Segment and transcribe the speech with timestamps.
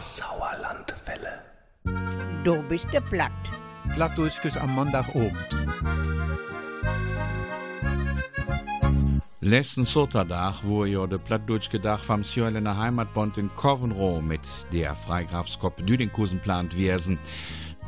[0.00, 1.42] Sauerlandwelle.
[2.42, 3.32] Du bist der Platt.
[3.94, 5.36] Plattdurchges am Montagabend.
[9.42, 14.40] Letzten Sonntag wo jo de Plattdurchgedach vom Sjörlener Heimatbund in Kovenro mit
[14.72, 17.18] der Freigrafskop Düdinkusen plant wiesen.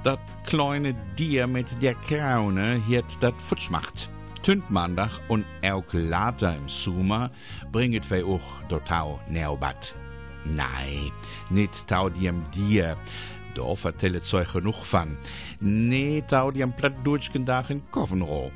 [0.05, 4.11] Dat kleine Dier mit der Kraune hiert dat futsch macht.
[4.43, 7.31] Tündmandach und auch later im Summer
[7.71, 9.95] bringet wir auch dotau neobat.
[10.45, 11.11] Nein,
[11.51, 12.97] nicht tau diem Dier.
[13.55, 15.17] Da vertellet euch genug von.
[15.61, 18.51] Nee, tau diem Plattdurchgedach in Kovenro.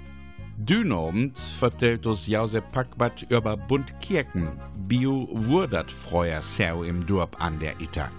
[0.57, 4.48] Dünabend vertellt uns Josep Packbat über Bundkirken.
[4.74, 8.10] Bio wurdat freuer Sau im Dorp an der Itter.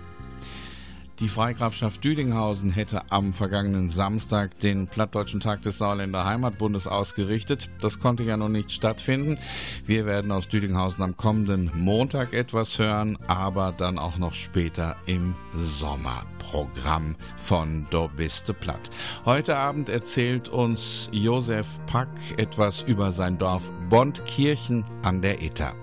[1.19, 7.71] Die Freigrafschaft Düdinghausen hätte am vergangenen Samstag den Plattdeutschen Tag des Sauerländer Heimatbundes ausgerichtet.
[7.81, 9.39] Das konnte ja noch nicht stattfinden.
[9.83, 15.33] Wir werden aus Düdinghausen am kommenden Montag etwas hören, aber dann auch noch später im
[15.55, 18.91] Sommerprogramm von Do Biste Platt.
[19.25, 25.73] Heute Abend erzählt uns Josef Pack etwas über sein Dorf Bondkirchen an der Itter.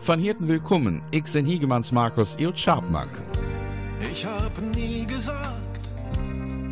[0.00, 3.08] Von Hirten willkommen, ich bin Hiegemanns Markus Il Scharpmack.
[4.10, 5.90] Ich hab nie gesagt,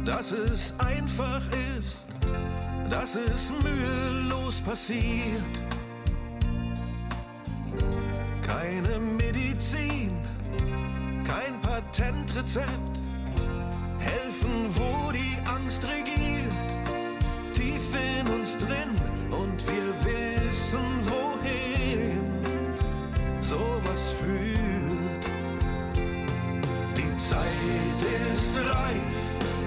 [0.04, 1.42] dass es einfach
[1.78, 2.06] ist,
[2.90, 5.64] dass es mühelos passiert.
[8.42, 10.18] Keine Medizin,
[11.24, 13.00] kein Patentrezept,
[13.98, 16.70] helfen, wo die Angst regiert.
[17.52, 18.90] Tief in uns drin
[19.30, 22.20] und wir wissen wohin
[23.40, 24.64] sowas führt.
[27.34, 29.14] Zeit ist reif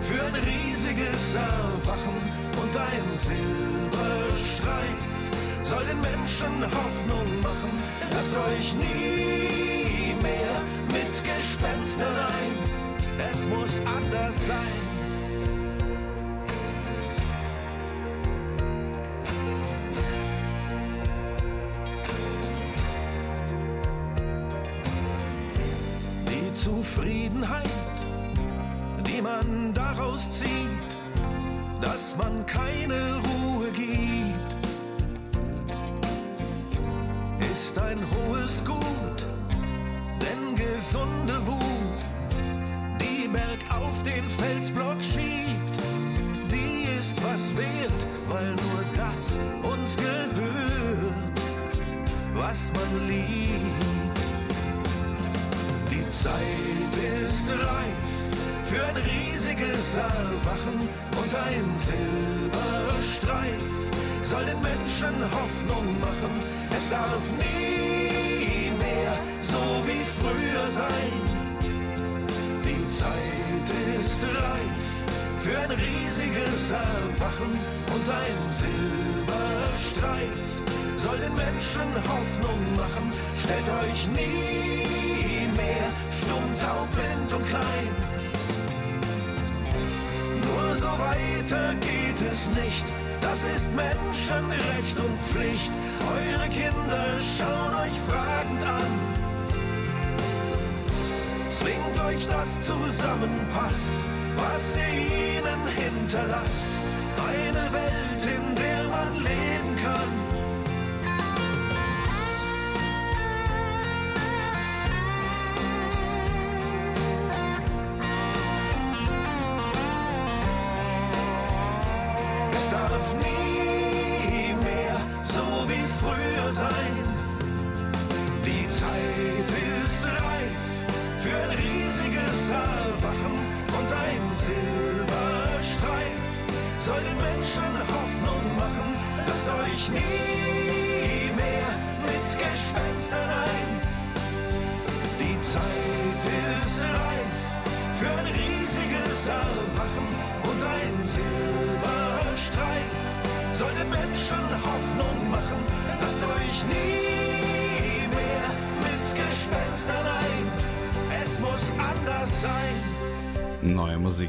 [0.02, 2.18] für ein riesiges Erwachen
[2.62, 5.04] und ein Silberstreif
[5.64, 7.72] soll den Menschen Hoffnung machen.
[8.12, 10.56] Lasst euch nie mehr
[10.88, 13.30] mit Gespenstern ein.
[13.32, 14.87] Es muss anders sein.
[26.98, 27.70] Zufriedenheit,
[29.06, 30.98] die man daraus zieht,
[31.80, 33.37] dass man keine Ruhe
[59.98, 60.88] Erwachen
[61.20, 63.64] und ein Silberstreif
[64.24, 66.32] soll den Menschen Hoffnung machen.
[66.70, 71.14] Es darf nie mehr so wie früher sein.
[72.64, 74.88] Die Zeit ist reif
[75.40, 77.60] für ein riesiges Erwachen
[77.94, 80.38] und ein Silberstreif
[80.96, 83.14] soll den Menschen Hoffnung machen.
[83.36, 88.07] Stellt euch nie mehr stumm, taub, blind und klein.
[90.98, 92.86] Weiter geht es nicht.
[93.22, 95.72] Das ist Menschenrecht und Pflicht.
[96.02, 98.92] Eure Kinder schauen euch fragend an.
[101.50, 103.96] Zwingt euch, das zusammenpasst,
[104.38, 106.77] was ihr ihnen hinterlasst.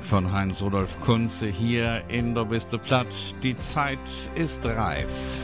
[0.09, 3.15] Von Heinz Rudolf Kunze hier in der Biste Platt.
[3.43, 3.99] Die Zeit
[4.37, 5.38] ist reif.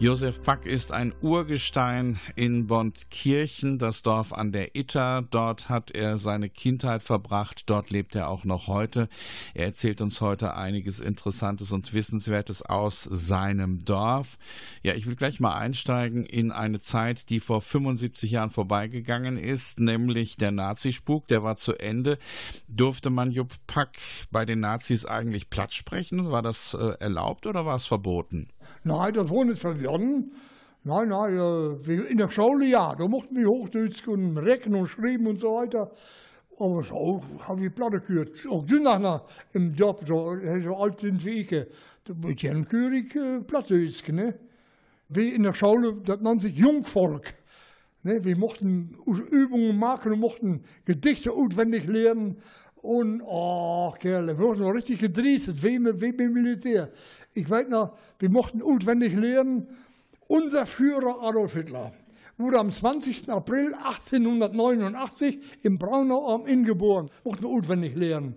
[0.00, 5.22] Josef Pack ist ein Urgestein in Bondkirchen, das Dorf an der Itter.
[5.28, 7.64] Dort hat er seine Kindheit verbracht.
[7.66, 9.08] Dort lebt er auch noch heute.
[9.54, 14.38] Er erzählt uns heute einiges Interessantes und Wissenswertes aus seinem Dorf.
[14.84, 19.80] Ja, ich will gleich mal einsteigen in eine Zeit, die vor 75 Jahren vorbeigegangen ist,
[19.80, 21.26] nämlich der Nazispuk.
[21.26, 22.18] Der war zu Ende.
[22.68, 23.96] Durfte man Jupp Pack
[24.30, 26.30] bei den Nazis eigentlich platt sprechen?
[26.30, 28.46] War das äh, erlaubt oder war es verboten?
[28.84, 30.32] Nein, das war nicht verboten.
[30.84, 35.26] Nein, nein, äh, in der Schule ja, da mochten wir Hochdeutsch und rechnen und schreiben
[35.26, 35.90] und so weiter.
[36.58, 38.30] Aber so habe ich Platte gehört.
[38.48, 41.48] Auch du nachher im Job, so, so alt sind wie ich,
[42.04, 44.34] da wird ja keurig äh, Plattdeutsch, ne?
[45.08, 47.34] Wie in der Schule, das nennt sich Jungvolk.
[48.02, 48.24] Ne?
[48.24, 48.96] Wir mochten
[49.30, 52.38] Übungen machen und mochten Gedichte auswendig lernen.
[52.82, 56.90] Und, oh, Kerle, wir wurden noch richtig gedrieselt, wie, wie beim Militär.
[57.34, 59.68] Ich weiß noch, wir mochten auswendig lernen,
[60.26, 61.92] unser Führer Adolf Hitler
[62.38, 63.28] wurde am 20.
[63.30, 67.10] April 1889 im Braunau am Inn geboren.
[67.24, 68.36] Mochten wir auswendig lernen.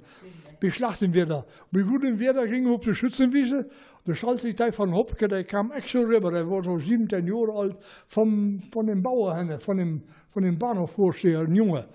[0.60, 1.46] Wir schlachten wir da.
[1.72, 3.70] Wir wurden wir da gingen auf die Schützenwiese.
[4.06, 7.78] Der Schaltlichtei von Hopke, der kam extra rüber, der war so 17 Jahre alt,
[8.08, 11.88] vom, von dem Bauer, von dem, von dem Bahnhofvorsteher, ein Junge.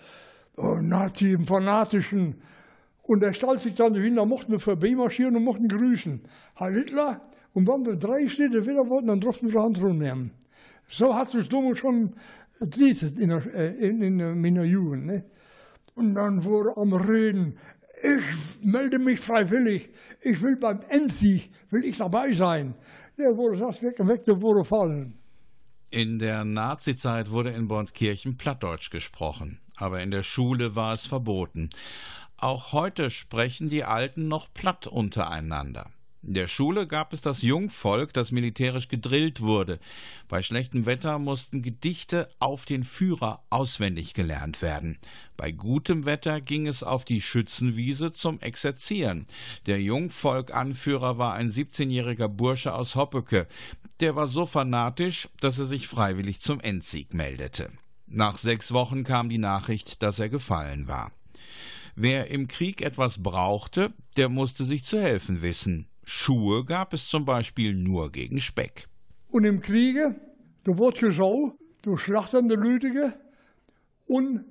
[0.56, 2.36] Oh, Nazi, im Fanatischen.
[3.02, 6.22] Und er stellt sich dann hin, da mochten wir vorbeimarschieren und mochten grüßen.
[6.56, 7.20] Herr Hitler,
[7.52, 10.32] und wenn wir drei Schritte wieder wollten, dann durften wir Hand rumnehmen.
[10.90, 12.14] So hat sich damals schon
[12.60, 15.06] in, der, in, in, in meiner Jugend.
[15.06, 15.24] Ne?
[15.94, 17.58] Und dann wurde am Reden,
[18.02, 19.88] ich melde mich freiwillig,
[20.20, 22.74] ich will beim Endsieg, will ich dabei sein.
[23.18, 25.18] Der wurde das weg und weg, der wurde fallen.
[25.90, 31.70] In der Nazizeit wurde in Bondkirchen Plattdeutsch gesprochen, aber in der Schule war es verboten.
[32.38, 35.90] Auch heute sprechen die Alten noch platt untereinander.
[36.26, 39.78] In der Schule gab es das Jungvolk, das militärisch gedrillt wurde.
[40.26, 44.98] Bei schlechtem Wetter mussten Gedichte auf den Führer auswendig gelernt werden.
[45.36, 49.26] Bei gutem Wetter ging es auf die Schützenwiese zum Exerzieren.
[49.66, 53.46] Der Jungvolk-Anführer war ein 17-jähriger Bursche aus Hoppeke.
[54.00, 57.70] Der war so fanatisch, dass er sich freiwillig zum Endsieg meldete.
[58.06, 61.12] Nach sechs Wochen kam die Nachricht, dass er gefallen war.
[61.96, 65.88] Wer im Krieg etwas brauchte, der musste sich zu helfen wissen.
[66.04, 68.86] Schuhe gab es zum Beispiel nur gegen Speck.
[69.28, 70.14] Und im Kriege,
[70.64, 73.14] da wurde gesau, du schlachtende Lüdige
[74.06, 74.44] und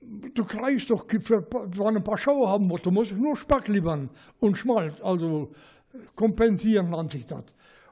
[0.00, 4.08] du kriegst doch, wenn ein paar Schauer haben musst, du musst nur Speck liefern
[4.40, 5.52] und Schmalz, also
[6.14, 7.44] kompensieren nennt sich das.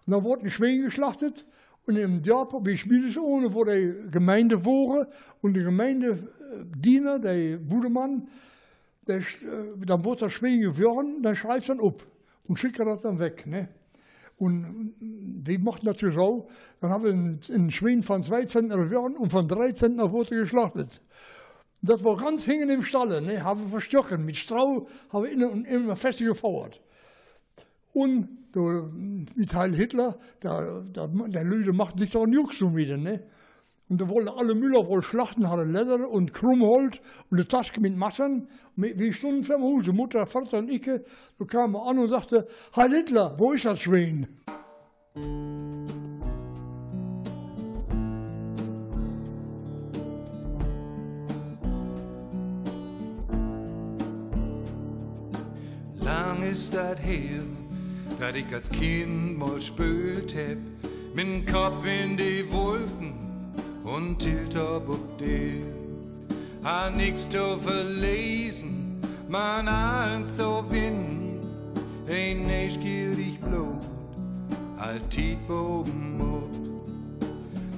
[0.06, 1.44] Und dann wurden Schweine geschlachtet
[1.86, 5.08] und im Dorf, wie Schmiedesohne, wo die Gemeinde wohre
[5.40, 8.28] und die Gemeindediener, der Budemann,
[9.06, 9.20] der,
[9.84, 12.04] dann wurde das Schwein geworden, dann schreibt dann ab
[12.44, 13.46] und schicken das dann weg.
[13.46, 13.68] Ne?
[14.38, 16.48] Und wir machten das so,
[16.80, 21.00] dann haben wir einen Schwein von zwei Zentner geworden und von drei Zentner wurde geschlachtet.
[21.80, 23.42] Das war ganz hingen im Stall, ne?
[23.42, 24.24] haben wir verstochen.
[24.24, 26.80] Mit Strau haben wir immer, immer fest gefauert.
[27.92, 28.90] Und der,
[29.34, 32.96] mit Heil Hitler, der, der, der Leute machten sich ein Jux schon wieder.
[32.96, 33.22] Ne?
[33.92, 36.98] Und da wollten alle Müller wohl schlachten, hatten Leder und Krummholz
[37.30, 38.48] und eine Tasche mit Massern.
[38.74, 40.80] Wir stunden vor dem Mutter, Vater und ich.
[40.82, 44.28] Da kamen wir an und sagte, Herr Hitler, wo ist das Schwein?
[56.00, 57.44] Lang ist das her,
[58.22, 60.58] dass ich als Kind mal spült heb,
[61.16, 63.14] dem Kopf in die Wolken
[63.82, 65.66] und tilt ob ob dir.
[66.62, 71.40] Ha nix zu verlesen, man eins zu winnen,
[72.08, 73.84] ein neugierig Blut,
[74.78, 76.60] alt Tietbogen Mut.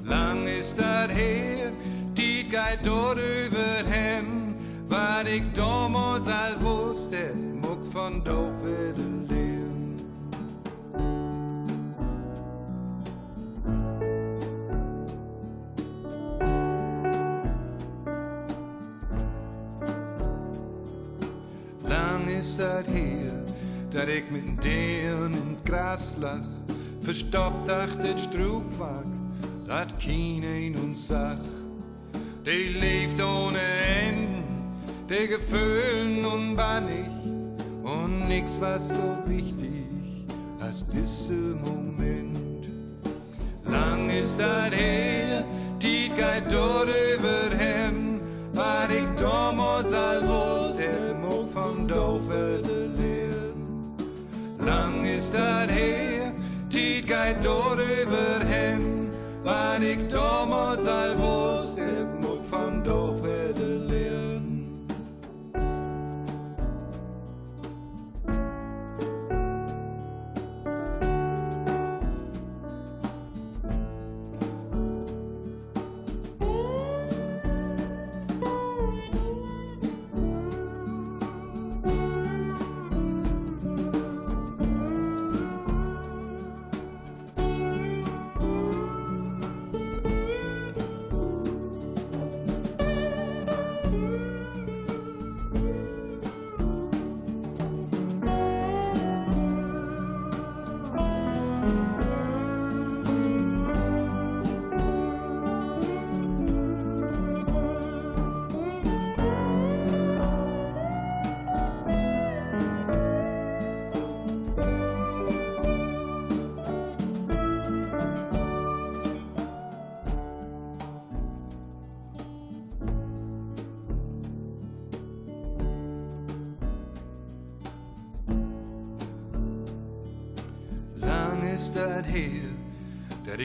[0.04, 1.72] Lang ist das her,
[2.18, 4.56] die geht dort über hen,
[4.90, 7.32] wat ich damals all wusste,
[7.62, 9.13] muck von doof lernen.
[23.94, 26.48] Dat ich mit den in Gras lach,
[27.00, 29.06] verstoppt achtet Strubwag,
[29.66, 31.38] dat keine in uns sach.
[32.44, 34.42] Die lebt ohne Enden,
[35.08, 37.08] die Gefühlen unbannig
[37.84, 40.26] und nix was so wichtig
[40.60, 42.68] als dieser Moment.
[43.64, 45.44] Lang ist das her,
[45.80, 48.20] die geht dort überhin,
[48.54, 50.33] war ich damals all
[54.66, 56.32] Lang ist das her,
[56.72, 59.10] die geht dort überhin,
[59.42, 61.53] Wann ich damals all wusste,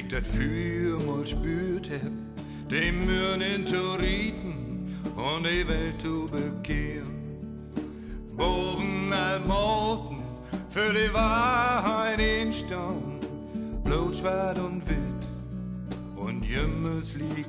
[0.10, 2.12] dat ik dat vuur mal spürt heb,
[2.68, 7.20] dem Mürnen zu rieten und die Welt zu bekehren.
[8.36, 10.00] Boven all
[10.70, 13.20] für die Wahrheit in Staun,
[13.84, 15.28] blut, schwarz und wild
[16.16, 17.49] und jemmes liegt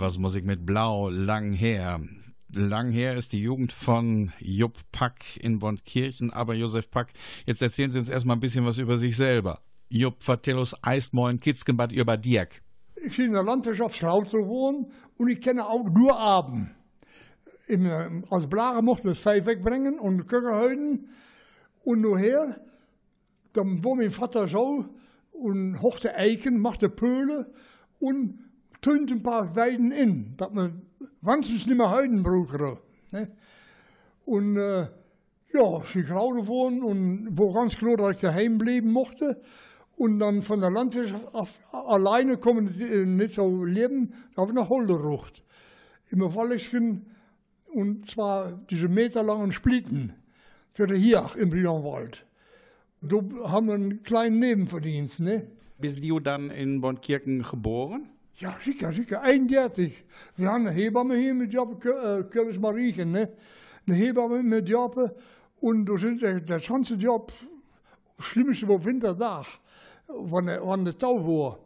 [0.00, 2.00] Das war das was Musik mit Blau, lang her.
[2.54, 7.12] Lang her ist die Jugend von Jupp Pack in Bondkirchen, aber Josef Pack,
[7.44, 9.60] jetzt erzählen Sie uns erstmal ein bisschen was über sich selber.
[9.90, 12.62] Jupp, vertell uns eist moin Kitzkenbad über Dirk.
[12.96, 16.70] Ich bin in der Landwirtschaftsschau zu wohnen und ich kenne auch nur Abend.
[17.66, 21.08] In, äh, als Blaren mochten wir vijf wegbrengen und Köckerhöiden.
[21.84, 22.58] Und nachher,
[23.52, 24.86] dann war mein Vater so
[25.32, 27.52] und hochte Eiken, machte Pöhle
[27.98, 28.38] und
[28.80, 30.82] tönt ein paar Weiden in, dass man
[31.20, 32.78] wenigstens nicht mehr Heiden brauchen.
[33.10, 33.30] Ne?
[34.24, 34.86] Und äh,
[35.52, 39.40] ja, ich gerade wohnen und war ganz klar, dass ich daheim bleiben mochte.
[39.96, 44.56] Und dann von der Landwirtschaft auf, alleine kommen äh, nicht so leben, da habe ich
[44.56, 45.44] nach Holderucht.
[46.10, 47.06] Im Walligen
[47.72, 50.14] und zwar diese meterlangen Splitten
[50.72, 52.24] für die Hiach im Brionwald.
[53.02, 55.46] Da haben wir einen kleinen Nebenverdienst, ne?
[55.78, 58.08] Bist du dann in Bondkirchen geboren?
[58.40, 59.20] Ja, sicher, sicher.
[59.20, 60.02] 31.
[60.38, 63.28] Wir haben eine Hebamme hier mit Job, äh, Mariechen, ne?
[63.86, 65.14] Eine Hebamme mit Job.
[65.60, 67.34] Und da sind der, der ganze Job,
[68.18, 69.44] schlimmste war Winterdag,
[70.08, 71.58] wann der, wann der Tau war.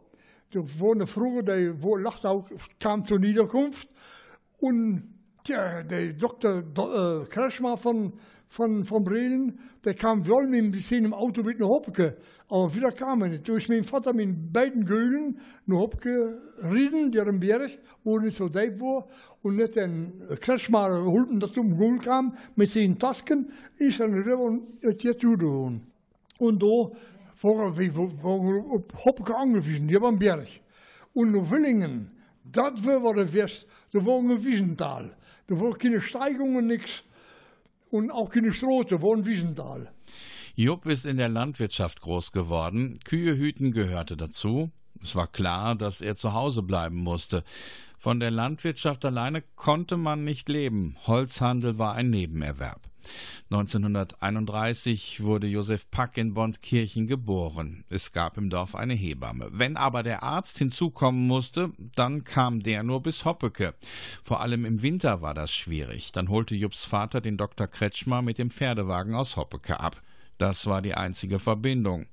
[0.51, 0.59] Da
[0.91, 3.87] eine Frau, die wo, auch, kam zur Niederkunft.
[4.57, 5.15] Und
[5.47, 6.61] der, der Dr.
[6.61, 8.11] Do, äh, Kretschmer von,
[8.55, 12.15] von, von Brelen, der kam wohl mit im Auto mit einer Hoppke.
[12.47, 13.45] Aber wieder kam er nicht.
[13.45, 18.47] Durch meinen Vater mit beiden Gülen eine Hoppke rieden, der im Berg, wo nicht so
[18.47, 19.07] deep war.
[19.41, 24.39] Und nicht den Kretschmer holten, dass zum Gül kam, mit seinen Tasken, ist er rüber
[24.39, 25.81] und hat jetzt zugehauen.
[26.37, 26.91] Und da
[27.41, 30.47] waren wir op Hoppke angewiesen, die am Berg.
[31.13, 32.09] Und nach Willingen,
[32.45, 35.13] das war der West, da war ein Wiesental.
[35.47, 37.03] Da war keine Steigungen, nichts.
[37.95, 39.89] Und auch keine Straße, war ein Wiesental.
[40.53, 42.99] Jupp ist in der Landwirtschaft groß geworden.
[43.05, 44.69] Kühe hüten gehörte dazu.
[45.01, 47.45] Es war klar, dass er zu Hause bleiben musste.
[48.05, 50.95] Von der Landwirtschaft alleine konnte man nicht leben.
[51.07, 52.81] Holzhandel war ein Nebenerwerb.
[53.49, 57.83] 1931 wurde Josef Pack in Bondkirchen geboren.
[57.89, 59.47] Es gab im Dorf eine Hebamme.
[59.53, 63.73] Wenn aber der Arzt hinzukommen musste, dann kam der nur bis Hoppeke.
[64.23, 66.11] Vor allem im Winter war das schwierig.
[66.11, 67.65] Dann holte Jupps Vater den Dr.
[67.65, 69.99] Kretschmer mit dem Pferdewagen aus Hoppeke ab.
[70.37, 72.07] Das war die einzige Verbindung.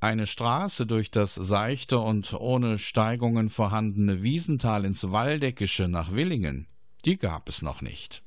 [0.00, 6.66] Eine Straße durch das seichte und ohne Steigungen vorhandene Wiesental ins Waldeckische nach Willingen,
[7.04, 8.22] die gab es noch nicht.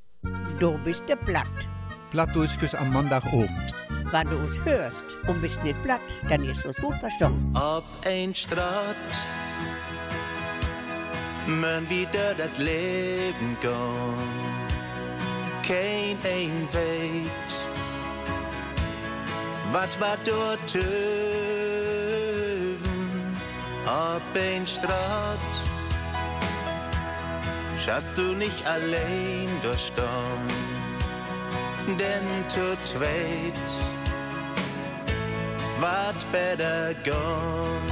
[0.59, 1.47] Du bist der Platt.
[2.11, 3.73] Plattdeutsches am Montagabend.
[4.11, 7.55] Wenn du uns hörst und bist nicht platt, dann ist es gut verstanden.
[7.55, 8.95] Op een straat
[11.47, 14.15] men wie door het leven gaan.
[15.61, 17.46] Geen een weet
[19.71, 21.37] wat wat door teuven
[23.87, 25.47] Op een straat
[27.79, 30.47] schaust du nicht allein durch Sturm,
[31.97, 33.59] denn zu zweit
[35.79, 37.91] wart besser gone.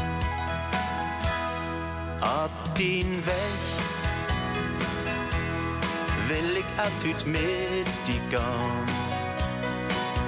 [2.21, 3.61] Op den Weg
[6.27, 8.94] will ich afüt mit die gone.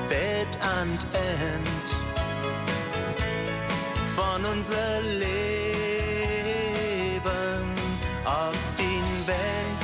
[0.10, 0.48] Bett
[0.80, 1.88] and End
[4.16, 5.28] von unser Leben
[8.24, 9.78] auf den Weg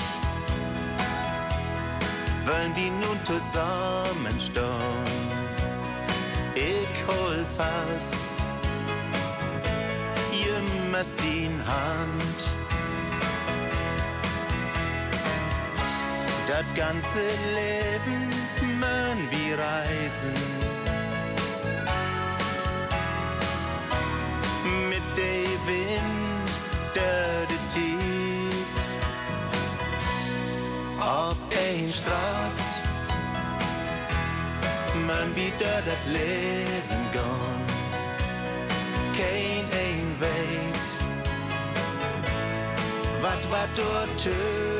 [2.45, 4.63] wollen die nun zusammenstehen.
[6.55, 8.15] Ich hol fast
[10.31, 12.39] jemals die Hand.
[16.47, 17.19] Das ganze
[17.55, 18.42] Leben
[18.83, 20.33] mögen wir reisen.
[24.89, 26.49] Mit dem Wind,
[26.95, 28.77] der die Tiet.
[30.99, 32.59] Auf ein Straat,
[35.07, 37.63] man wieder das Leben gone.
[39.17, 40.89] Kein ein Weit,
[43.21, 44.72] wat wat dort töven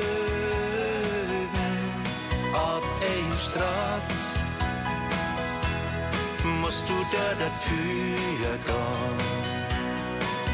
[7.04, 9.24] Musst du da dat für gone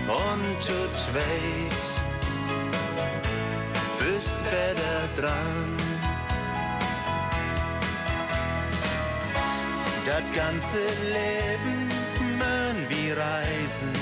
[0.08, 1.82] und zu zweit
[4.00, 5.78] bist besser dran.
[10.06, 10.80] Das ganze
[11.18, 11.92] Leben
[12.38, 13.94] mögen wir reisen.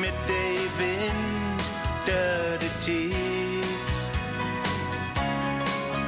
[0.00, 1.62] Mit dem Wind,
[2.06, 3.94] der die Tiet,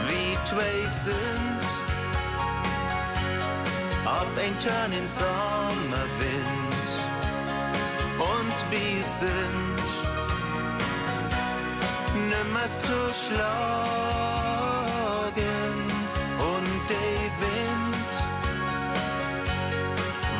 [0.08, 1.53] wie zwei sind
[4.20, 6.88] ob ein Turn in Sommerwind.
[8.18, 9.88] Und wir sind
[12.30, 14.14] nimmers zu schlagen
[16.52, 18.12] und der Wind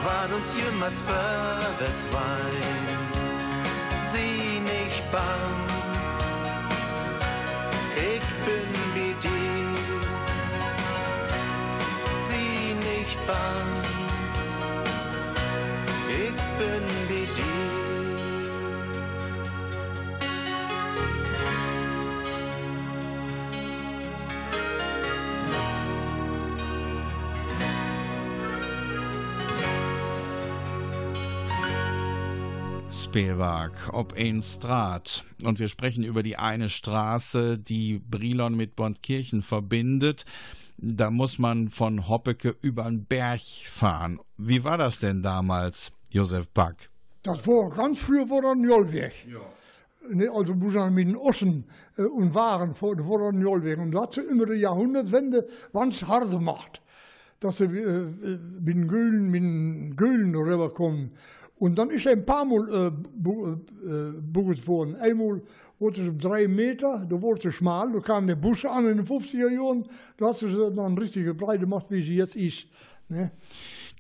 [0.05, 2.99] war uns jemals vorwärts wein.
[4.13, 5.74] Sie nicht bang
[33.15, 35.23] Spielwerk ob ein Straat.
[35.45, 40.25] Und wir sprechen über die eine Straße, die Brilon mit Bondkirchen verbindet.
[40.79, 44.19] Da muss man von Hoppecke über den Berg fahren.
[44.37, 46.91] Wie war das denn damals, Josef Back?
[47.23, 49.13] Das war ganz früher war ein Jollweg.
[50.11, 53.79] Ne, also muss man mit den Ossen äh, und Waren vor, vor der Jollweg.
[53.79, 56.83] Und da hat sie immer die Jahrhundertwende ganz hart gemacht.
[57.45, 61.11] Dass sie äh, mit den Göhlen, mit Göhlen rüberkommen.
[61.57, 64.97] Und dann ist er ein paar Mal äh, äh, bucht worden.
[64.97, 65.43] Einmal
[65.79, 68.97] wurde es um drei Meter, da wurde es schmal, da kam der Bus an in
[68.97, 72.67] den 50er Jahren, da hat sie dann richtig breit gemacht, wie sie jetzt ist.
[73.09, 73.31] Ne?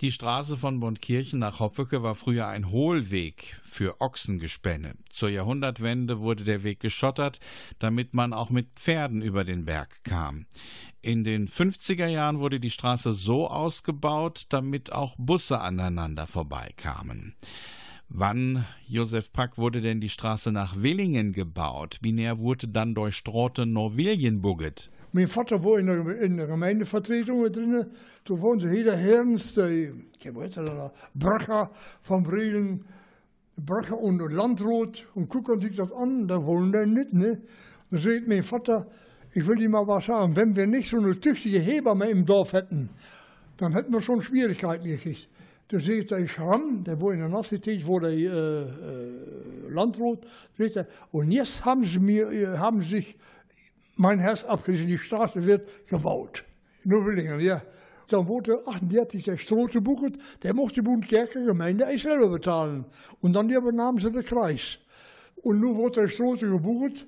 [0.00, 4.94] Die Straße von Bondkirchen nach Hoppecke war früher ein Hohlweg für Ochsengespänne.
[5.10, 7.38] Zur Jahrhundertwende wurde der Weg geschottert,
[7.78, 10.46] damit man auch mit Pferden über den Berg kam.
[11.04, 17.34] In den 50er Jahren wurde die Straße so ausgebaut, damit auch Busse aneinander vorbeikamen.
[18.08, 21.98] Wann, Josef Pack, wurde denn die Straße nach Willingen gebaut?
[22.00, 24.88] Binär wurde dann durch Strote Norwiljen bugget.
[25.12, 27.86] Mijn vader woonde in de, in de gemeendevertretung mit drin.
[28.22, 31.68] Toen woonde ze hier herens, de, ik weet het nog, Bracher
[32.02, 32.82] van Brelen,
[33.56, 35.06] Bracher und Landrood.
[35.14, 37.42] Und gucken sich das an, da wollen die nicht, ne?
[37.90, 38.86] Dann sagt mein Vater,
[39.34, 42.52] ich will dir mal was sagen, wenn wir nicht so eine tüchtige Hebamme im Dorf
[42.52, 42.88] hätten,
[43.56, 45.28] dann hätten wir schon Schwierigkeiten gekriegt.
[45.68, 48.68] Da sagt der Schramm, der wo in der Nassität, wo der äh, äh,
[49.70, 50.24] Landrood,
[50.56, 53.16] sagt er, und jetzt haben sie mir, äh, haben sich
[53.96, 56.44] mein Herz abgerissen, die Straße wird gebaut.
[56.84, 57.60] Nur Willingen, ja.
[58.08, 62.84] Dann wurde 38 der Strote bucht, der mochte die Bundkerker Gemeinde selber bezahlen.
[63.20, 64.78] Und dann übernahmen sie den Kreis.
[65.36, 67.06] Und nun wurde der Strote gebucht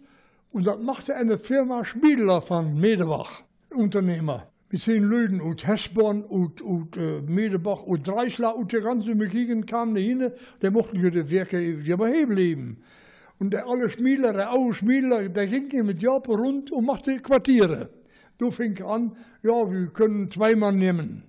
[0.53, 4.49] und das machte eine Firma Spiedler von Medebach, Unternehmer.
[4.71, 9.67] Mit zehn Leuten aus Hesborn, aus, aus äh, Medebach, aus Dreisler, aus der ganzen Gegend
[9.67, 12.79] kamen die hin, der mochten die Werke die beheben leben.
[13.39, 17.91] Und der alle Schmiedler, der oude Schmiedler, der ging mit Japan rund und machte Quartiere.
[18.39, 21.23] Du fing an, ja, wir können zwei Mann nehmen.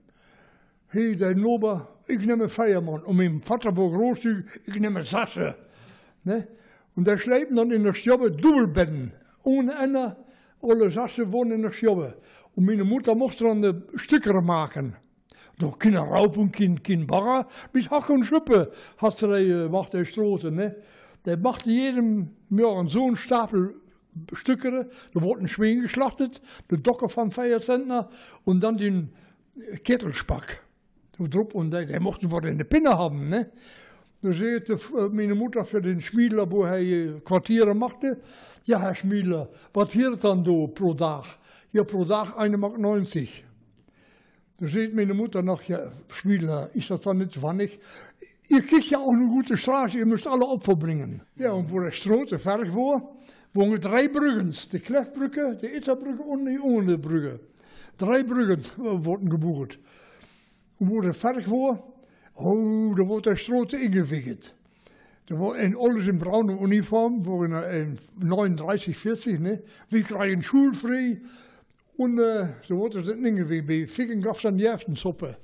[0.87, 3.03] Hey, der Nober, ich nehme Feiermann.
[3.03, 5.55] Und mein Vater war großzügig, ich nehme Sasse.
[6.23, 6.47] Ne?
[6.97, 9.13] Und der schleppen dann in der Stube Doppelbetten.
[9.43, 10.17] Ohne einer,
[10.63, 12.17] alle Sasse wohnen in der Stube.
[12.55, 14.95] Und meine Mutter mochte dann die Stücke machen.
[15.59, 19.93] Doch keine Raub und kein, kein Bagger, bis Hack und Schuppe hat sie, äh, macht
[19.93, 20.51] der Strote.
[20.51, 20.75] Ne?
[21.23, 23.75] Der machte jedem Jahr so einen Stapel
[24.33, 28.09] Stücke, da wurde ein Schwein geschlachtet, der Docker von Feierzentner
[28.43, 29.13] und dann den
[29.83, 30.63] Kettelspack.
[31.19, 33.29] Und der, der mochte in der Pinne haben.
[33.29, 33.51] Ne?
[34.27, 38.19] Da sagte äh, meine Mutter für den Schmiedler, wo er Quartiere machte,
[38.65, 41.23] ja Herr Schmiedler, was hier dann do pro Tag?
[41.71, 43.29] Ja, pro Tag 1,90 Mark.
[44.59, 47.79] Da sagt meine Mutter noch, ja, Schmiedler, ist das dann nicht wannig?
[48.49, 51.21] Ihr kriegt ja auch eine gute Straße, ihr müsst alle Opfer bringen.
[51.37, 53.15] Ja, und wo der Strote fertig war,
[53.53, 54.53] wogen drei Brücken.
[54.73, 57.39] Die Kleffbrücke, die Itterbrücke und die Ohnebrücke.
[57.97, 58.61] Drei Brücken
[59.05, 59.79] wurden gebucht.
[60.79, 61.81] Und wo der fertig war,
[62.37, 64.55] oh, da wurde der Strote ingewickelt.
[65.27, 69.61] Da war ein alles in braune Uniform, wo in, in 39, 40, ne?
[69.89, 71.19] Wir kriegen schulfrei.
[71.97, 73.67] Und äh, so wurde das ingewickelt.
[73.67, 75.37] Bei Ficken gab es dann die Suppe.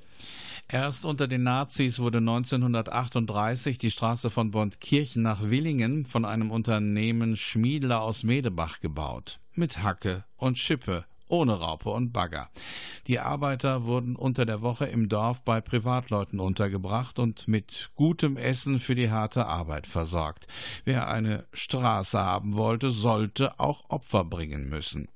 [0.69, 7.35] Erst unter den Nazis wurde 1938 die Straße von Bondkirchen nach Willingen von einem Unternehmen
[7.35, 9.39] Schmiedler aus Medebach gebaut.
[9.53, 12.47] Mit Hacke und Schippe, ohne Raupe und Bagger.
[13.07, 18.79] Die Arbeiter wurden unter der Woche im Dorf bei Privatleuten untergebracht und mit gutem Essen
[18.79, 20.45] für die harte Arbeit versorgt.
[20.85, 25.07] Wer eine Straße haben wollte, sollte auch Opfer bringen müssen.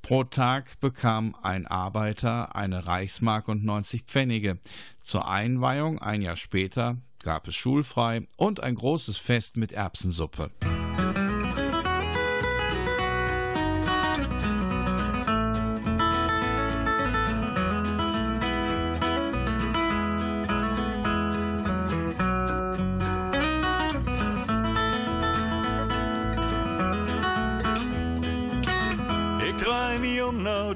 [0.00, 4.60] Pro Tag bekam ein Arbeiter eine Reichsmark und 90 Pfennige.
[5.02, 10.52] Zur Einweihung ein Jahr später gab es schulfrei und ein großes Fest mit Erbsensuppe.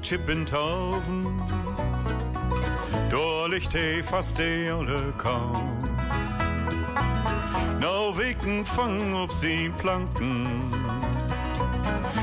[0.03, 1.25] Chippentausen.
[3.09, 5.87] Da liegt he fast die alle kaum.
[7.79, 10.73] Nou wicken fangen ob sie Planken.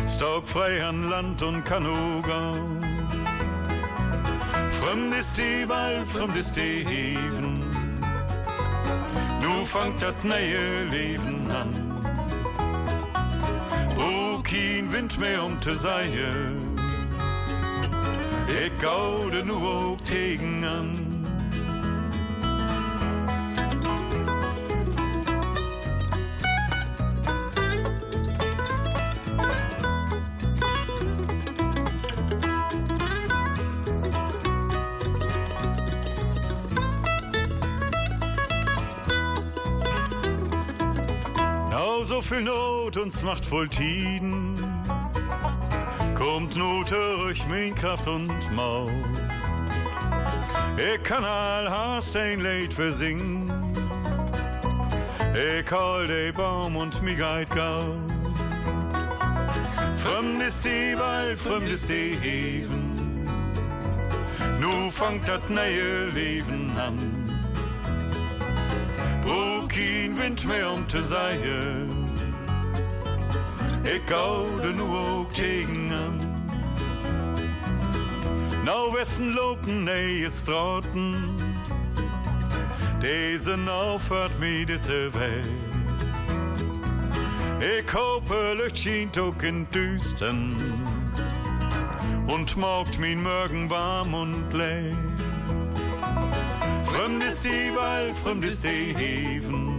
[0.07, 2.55] Staubfrei an Land und Kanuga.
[4.81, 7.65] Fremd ist die Wald, fremd ist die Heven.
[9.41, 11.73] Nu fangt dat neue Leben an.
[13.97, 16.70] Wo kein Wind mehr um te seien.
[18.51, 21.11] Ik hou er nu ook tegenaan.
[42.11, 44.50] So viel Not uns macht Tiden
[46.31, 48.93] kommt nu durch mein Kraft und Maul.
[50.77, 53.51] Ich kann all hast ein Lied versingen.
[55.35, 57.85] Ich hol de Baum und mi geit gau.
[59.97, 63.27] Fremd ist die Wald, fremd ist die Heven.
[64.61, 66.99] Nu fangt dat neue Leben an.
[69.25, 72.00] Wo kein Wind mehr um te seien
[73.83, 76.45] ik hou nu ook tegen aan.
[78.65, 81.15] Nou wessen lopen nee straten,
[82.99, 85.47] deze nou fährt mir diese weg.
[87.61, 90.57] Ich hoffe, Licht schien auch in Düsten
[92.27, 94.97] und morgt mein Morgen warm und leer.
[96.85, 99.70] Fremd ist die Wald, fremd ist die Heven, nu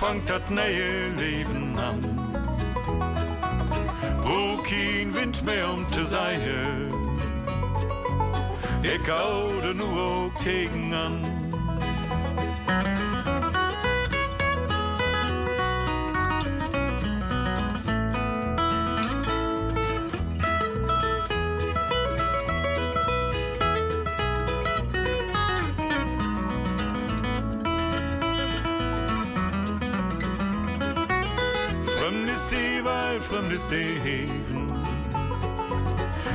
[0.00, 2.00] fangt dat neue Leben an.
[4.22, 6.92] Wo kein Wind mehr um te seien,
[8.82, 11.39] ich hau de nu ook tegen an.
[33.76, 34.72] Heven.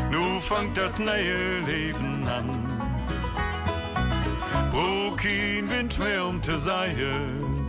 [0.10, 2.50] Nu fangt dat neue Leben an.
[4.72, 7.66] Wo kein Wind mehr um te seien.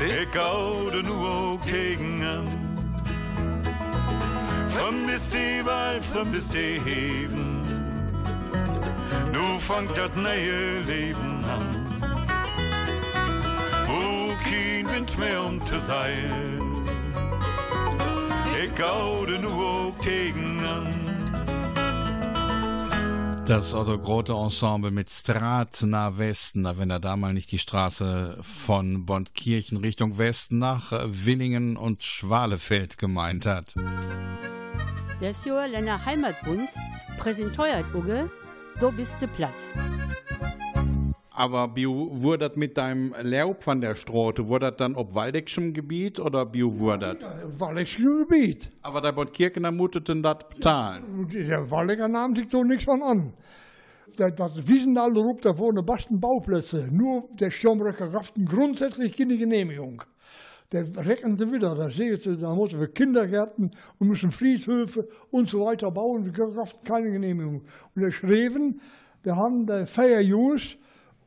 [0.00, 2.48] Ich gaude nu auch tegen an.
[4.68, 6.02] Fremd ist die Wald,
[6.34, 7.60] ist die Heven.
[9.32, 11.66] nu fangt dat neue Leben an.
[13.86, 16.69] Wo kein Wind mehr um zu sein.
[18.78, 21.10] Nur auch tegen an.
[23.46, 28.38] Das Otto Grote Ensemble mit Strat nach Westen, wenn er da mal nicht die Straße
[28.42, 33.74] von Bondkirchen Richtung Westen nach Willingen und Schwalefeld gemeint hat.
[35.20, 35.34] Der
[35.66, 36.68] Länder Heimatbund
[37.18, 38.30] präsentiert Uge,
[38.78, 39.50] du bist du platt.
[41.40, 46.20] Aber wurde das mit deinem Laub von der Strote, wurde das dann ob Waldeckschem Gebiet
[46.20, 47.22] oder bio wurde das?
[47.22, 48.70] Ja, Waldeckschem Gebiet.
[48.82, 51.26] Aber der Bondkirchener muteten das bezahlen.
[51.32, 53.32] Der Waldecker nahm sich so nichts von an.
[54.16, 56.88] Das, das wissen alle rupt, da vorne basten Bauplätze.
[56.92, 60.02] Nur der Schirmrecker rafften grundsätzlich keine Genehmigung.
[60.72, 65.64] Der reckende wieder, da sehen Sie, da müssen wir Kindergärten und müssen Friedhöfe und so
[65.64, 67.62] weiter bauen, die rafften keine Genehmigung.
[67.94, 68.78] Und der Schreven,
[69.24, 70.76] der haben der Feierjus,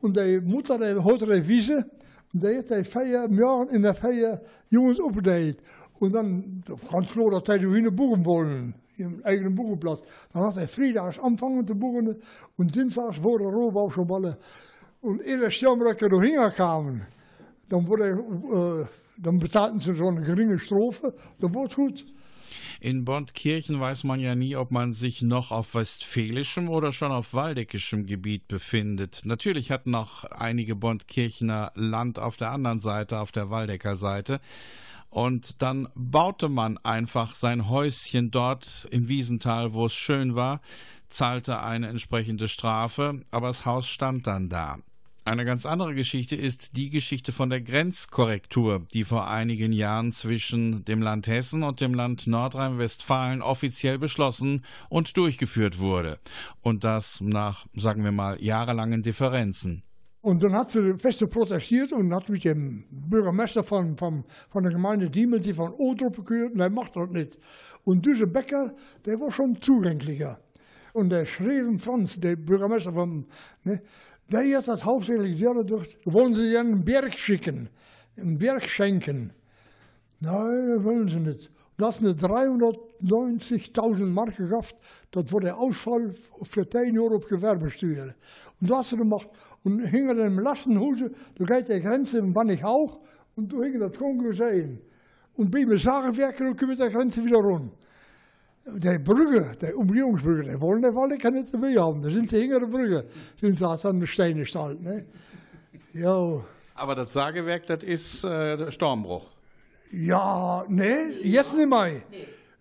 [0.04, 1.84] und die Mutter die had de wiese.
[2.32, 5.62] Und die hat die Feier, morgen in der Feier Jungs opgedeeld.
[5.98, 8.74] Und dann, ganz klar, dat hij in de boeren wollen.
[8.96, 10.02] Im eigenen Buchenplatz.
[10.32, 12.16] Dann hat er freitags angefangen zu buchen
[12.56, 14.36] und dienstags wurde Rohbau schon ballen.
[15.00, 17.02] Und in der Stammrecker da hingekommen,
[17.68, 18.86] dann, wurde, äh,
[19.20, 22.13] dann bezahlten sie so eine geringe Strophe, dann wurde es gut.
[22.84, 27.32] In Bondkirchen weiß man ja nie, ob man sich noch auf westfälischem oder schon auf
[27.32, 29.22] waldeckischem Gebiet befindet.
[29.24, 34.38] Natürlich hatten noch einige Bondkirchener Land auf der anderen Seite, auf der Waldecker Seite.
[35.08, 40.60] Und dann baute man einfach sein Häuschen dort im Wiesental, wo es schön war,
[41.08, 44.76] zahlte eine entsprechende Strafe, aber das Haus stand dann da.
[45.26, 50.84] Eine ganz andere Geschichte ist die Geschichte von der Grenzkorrektur, die vor einigen Jahren zwischen
[50.84, 56.18] dem Land Hessen und dem Land Nordrhein-Westfalen offiziell beschlossen und durchgeführt wurde.
[56.60, 59.82] Und das nach, sagen wir mal, jahrelangen Differenzen.
[60.20, 64.72] Und dann hat sie feste protestiert und hat mit dem Bürgermeister von, von, von der
[64.74, 67.38] Gemeinde Diemel von Otrup gekürt und er macht das nicht.
[67.84, 68.74] Und dieser Bäcker,
[69.06, 70.38] der war schon zugänglicher.
[70.94, 73.26] Und der Schreven Franz, der Bürgermeister von,
[73.64, 73.82] ne,
[74.28, 77.68] der hat das hauptsächlich durch, wollen sie einen Berg schicken,
[78.16, 79.32] einen Berg schenken.
[80.20, 81.50] Nein, das wollen sie nicht.
[81.76, 84.76] Das eine 390.000 Mark gehabt,
[85.10, 88.14] das war der Ausfall für 10 Jahre auf Gewerbesteuer.
[88.60, 89.28] Und das hat er gemacht.
[89.64, 93.00] Und hing er im Lastenhose, da geht die Grenze, wann ich auch,
[93.34, 94.80] und da hing das Kongo sehen.
[95.34, 97.72] Und bei mir sagen werken, dann kommen die Grenze wieder rund.
[98.66, 102.00] De Brücke, de Umgehungsbrücke, die wollen die Walde nicht so viel haben.
[102.00, 103.04] Da sind der Brücke,
[103.40, 104.82] sind sie an der Steine gestanden.
[104.84, 105.04] Ne?
[105.92, 106.40] Ja.
[106.74, 109.30] Aber das Sagewerk, das ist äh, Stormbruch.
[109.92, 112.02] Ja, nee, jetzt nicht mehr.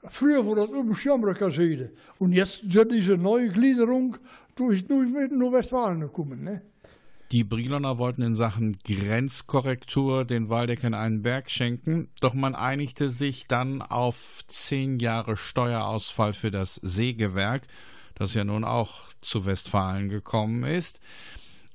[0.10, 1.92] Früher war das um Schirmbrücker Seite.
[2.20, 4.18] Und jetzt wird diese neue Gliederung
[4.56, 6.44] durch, durch Nordwestfalen gekommen.
[6.44, 6.62] Ne?
[7.34, 13.48] Die Briloner wollten in Sachen Grenzkorrektur den Waldeckern einen Berg schenken, doch man einigte sich
[13.48, 17.64] dann auf zehn Jahre Steuerausfall für das Sägewerk,
[18.14, 21.02] das ja nun auch zu Westfalen gekommen ist.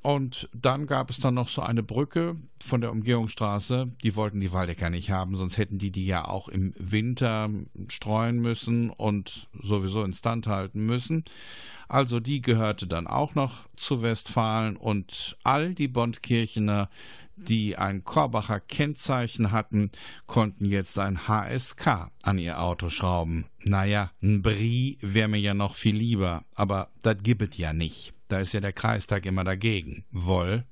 [0.09, 3.93] Und dann gab es dann noch so eine Brücke von der Umgehungsstraße.
[4.03, 7.51] Die wollten die Waldecker nicht haben, sonst hätten die die ja auch im Winter
[7.89, 11.25] streuen müssen und sowieso instand halten müssen.
[11.89, 16.89] Also die gehörte dann auch noch zu Westfalen und all die Bondkirchener,
[17.37, 19.91] die ein Korbacher Kennzeichen hatten,
[20.27, 23.45] konnten jetzt ein HSK an ihr Auto schrauben.
[23.63, 28.15] Naja, ein Brie wäre mir ja noch viel lieber, aber das gibt es ja nicht.
[28.29, 30.05] Da ist ja der Kreistag immer dagegen.
[30.11, 30.65] Woll?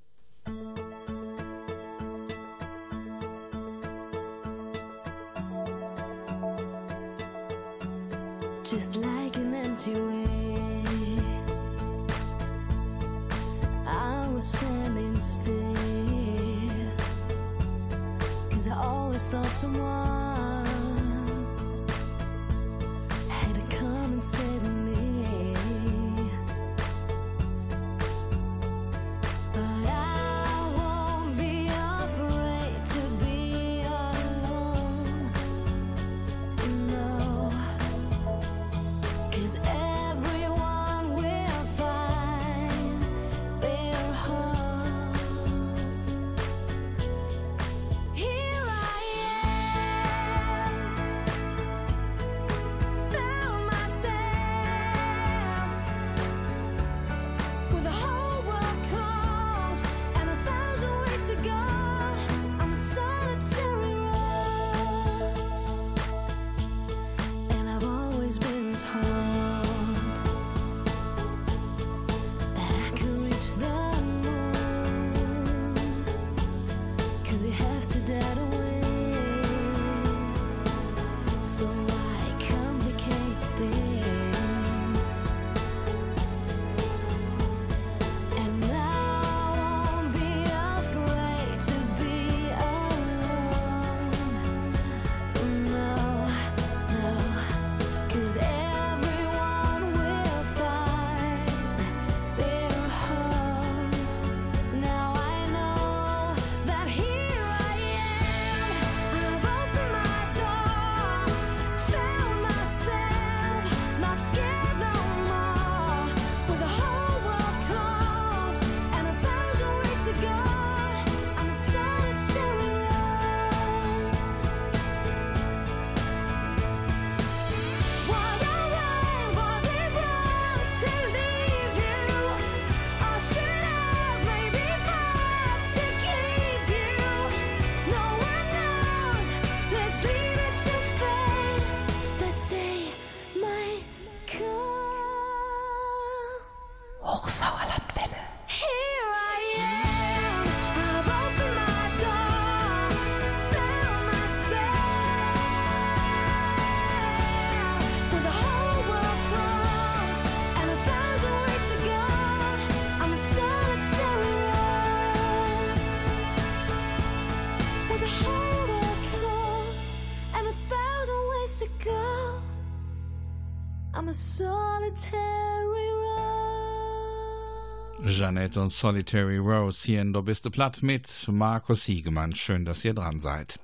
[178.06, 182.34] Jeanette und Solitary Rose hier in Dobiste Platt mit Markus Hiegemann.
[182.34, 183.58] Schön, dass ihr dran seid.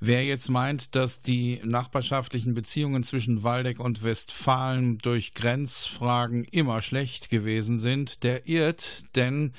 [0.00, 7.30] Wer jetzt meint, dass die nachbarschaftlichen Beziehungen zwischen Waldeck und Westfalen durch Grenzfragen immer schlecht
[7.30, 9.52] gewesen sind, der irrt, denn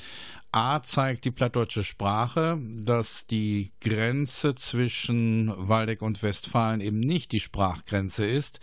[0.52, 7.42] A zeigt die plattdeutsche Sprache, dass die Grenze zwischen Waldeck und Westfalen eben nicht die
[7.42, 8.60] Sprachgrenze ist,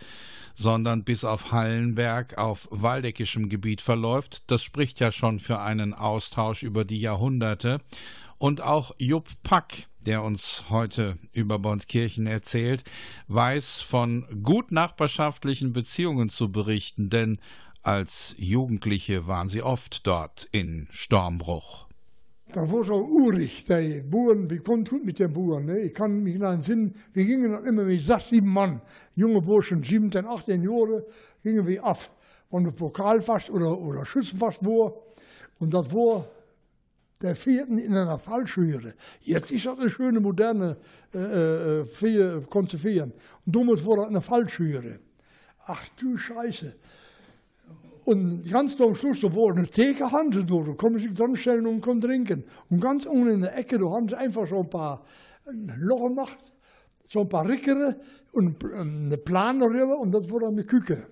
[0.55, 4.43] sondern bis auf Hallenberg auf waldeckischem Gebiet verläuft.
[4.47, 7.79] Das spricht ja schon für einen Austausch über die Jahrhunderte.
[8.37, 12.85] Und auch Jupp Pack, der uns heute über Bondkirchen erzählt,
[13.27, 17.39] weiß von gut nachbarschaftlichen Beziehungen zu berichten, denn
[17.83, 21.87] als Jugendliche waren sie oft dort in Stormbruch.
[22.53, 25.65] Da war so urig, die Buren, wir konnten gut mit den Buren.
[25.65, 25.79] Ne?
[25.79, 28.79] Ich kann mich noch entsinnen, wir gingen dann immer mit sechs, sieben Mann,
[29.13, 31.05] junge Burschen, 17, 18 Jahre,
[31.43, 31.99] gingen wir ab.
[32.49, 34.93] Wenn der Pokal fast oder, oder Schützenfest war.
[35.59, 36.25] Und das war
[37.21, 38.93] der vierten in einer Fallschüre.
[39.21, 40.77] Jetzt ist das eine schöne moderne
[41.13, 43.13] äh, äh, konzipieren.
[43.45, 44.99] Und damals war das eine Fallschüre.
[45.65, 46.75] Ach du Scheiße.
[48.05, 51.35] Und ganz am Schluss, da war eine Theke Handel da, da konnte man sich dann
[51.35, 52.45] stellen und konnte trinken.
[52.69, 55.03] Und ganz unten in der Ecke, da haben sie einfach so ein paar
[55.77, 56.37] Loch gemacht,
[57.05, 57.97] so ein paar Rickere
[58.31, 61.07] und eine Plane rüber und das war dann eine Küche.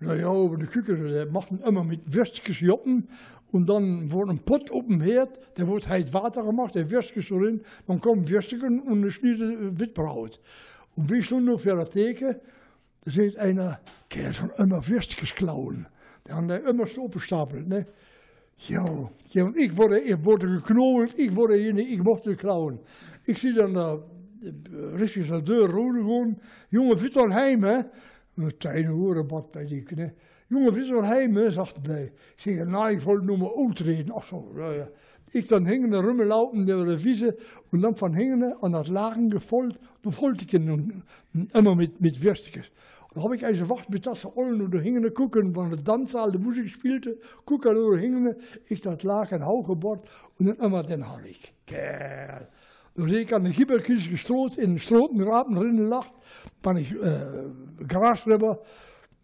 [0.00, 3.08] Naja, aber die Küche, die machten immer mit Würstchen joppen
[3.52, 7.22] und dann wurde ein Pott auf dem Herd, der wurde heiß Wasser gemacht, der Würstchen
[7.22, 10.40] drin, dann kommen Würstchen und eine Schnitte Witbraut.
[10.96, 12.40] Und wie schon auf der Theke,
[13.04, 13.80] da sieht einer,
[14.14, 15.86] der schon immer Würstchen klauen.
[16.26, 17.86] Der haben da immer so gestapelt, ne?
[18.68, 22.80] Ja, ja, und ich wurde, ich wurde geknobelt, ich wurde hier nicht, ich mochte klauen.
[23.26, 24.02] Ich zie dan da
[24.98, 26.38] richtig de deur rode gewoon,
[26.70, 27.84] jonge Wittelheim, hè?
[28.36, 30.12] Een kleine horenbad bij die, ne?
[30.48, 32.12] Jonge Wittelheim, hè, zegt hij.
[32.44, 34.14] Ik nou, ik wollte nur mal uitreden.
[34.14, 34.88] Ach so, ja, ja.
[35.32, 37.36] Ich dann hingende rummelaufen in der Wiese
[37.72, 41.02] und dann von hingende an das Lagen gefolgt, du Voltiken und
[41.52, 42.64] immer mit, mit Würstchen.
[43.12, 46.38] Da habe ich also wacht mit das Ollen oder hingende gucken, wann der Tanzsaal die
[46.38, 48.36] Musik spielte, gucken oder hingende,
[48.68, 51.54] ich das Laken hochgebord und dann immer den Harrig.
[51.66, 52.46] Kerl.
[52.96, 56.12] Dan zie ik aan de gibberkies gestoot, in strotenrapen erin lacht,
[56.60, 57.20] ben ik uh,
[57.86, 58.58] gras hebben.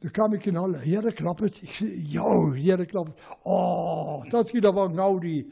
[0.03, 1.62] Dan kwam ik in alle, ja, dat klappert.
[1.62, 3.21] Ik zei, ja, ja, dat klappert.
[3.43, 5.47] Oh, dat geht aber genau die.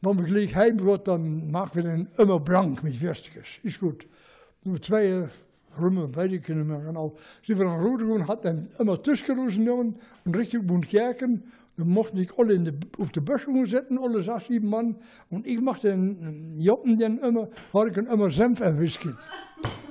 [0.00, 3.58] Wenn wir gleich heim wird, dann machen wir den immer blank mit Würstiges.
[3.62, 4.06] Ist gut.
[4.62, 5.28] Nur zwei
[5.78, 7.14] Rümmen, weiß ich nicht mehr genau.
[7.42, 11.42] Sie waren Rudigen, hat dann immer Tischgerusen genommen und richtig Bund Kerken.
[11.76, 14.96] Dan mochten ik alle in de, op de Böschung zetten, alle zes, sieben Mann.
[15.28, 19.06] Und ich machte den Joppen den immer, had ich immer Senf erwischt.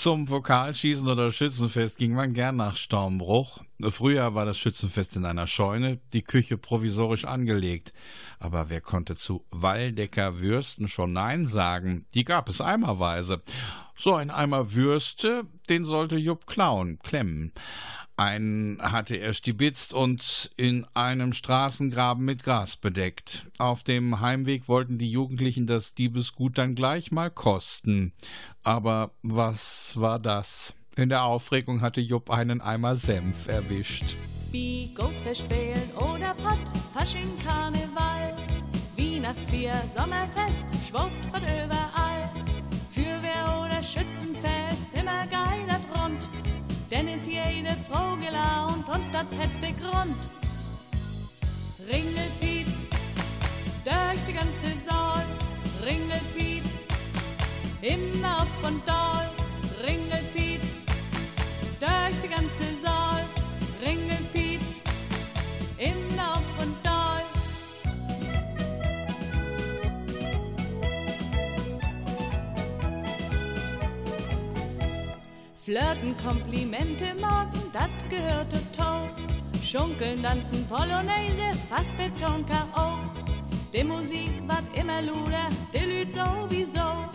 [0.00, 3.60] Zum Pokalschießen oder Schützenfest ging man gern nach Stormbruch.
[3.90, 7.92] Früher war das Schützenfest in einer Scheune, die Küche provisorisch angelegt.
[8.38, 12.06] Aber wer konnte zu Waldecker Würsten schon Nein sagen?
[12.14, 13.42] Die gab es eimerweise.
[13.96, 17.52] So ein Eimer Würste, den sollte Jupp klauen, klemmen.
[18.16, 23.46] Einen hatte er stibitzt und in einem Straßengraben mit Gras bedeckt.
[23.58, 28.12] Auf dem Heimweg wollten die Jugendlichen das Diebesgut dann gleich mal kosten.
[28.62, 30.74] Aber was war das?
[31.00, 34.16] In der Aufregung hatte Jupp einen Eimer Senf erwischt.
[34.50, 36.58] Wie Ghostfest spielen oder Pott,
[36.92, 38.36] Fasching, Karneval,
[38.98, 42.28] Weihnachtsbier, Sommerfest, schwuft von überall.
[42.92, 46.20] Fürwehr oder Schützenfest, immer geiler Trond,
[46.90, 50.16] denn ist jede Frau gelaunt und das hätte Grund.
[51.90, 52.88] Ringelpiez,
[53.86, 55.24] durch die ganze Saal,
[55.82, 56.68] Ringelpiez,
[57.80, 59.29] immer auf und doll,
[61.80, 63.24] durch die ganze Saal,
[63.80, 64.60] Ringelpiez,
[65.78, 67.24] immer auf und doll.
[75.64, 79.08] Flirten, Komplimente, Morgen, das gehörte Tau.
[79.62, 82.98] Schunkeln, tanzen, Polonaise, fast Beton, K.O.
[83.72, 87.08] Die Musik war immer luder, die Lüd sowieso.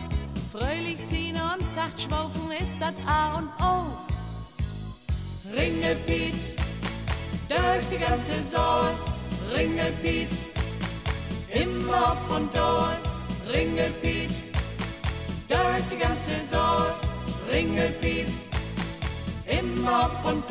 [0.50, 4.05] Fröhlich sehen und sacht schwaufen ist das A und O.
[5.56, 6.54] Ringelpiez,
[7.48, 8.92] durch die ganze Saal.
[9.56, 10.52] Ringelpiez,
[11.50, 12.96] immer und doll.
[13.50, 14.52] Ringelpiez,
[15.48, 16.94] durch die ganze Saal.
[17.50, 18.32] Ringelpiez,
[19.46, 20.44] immer ob und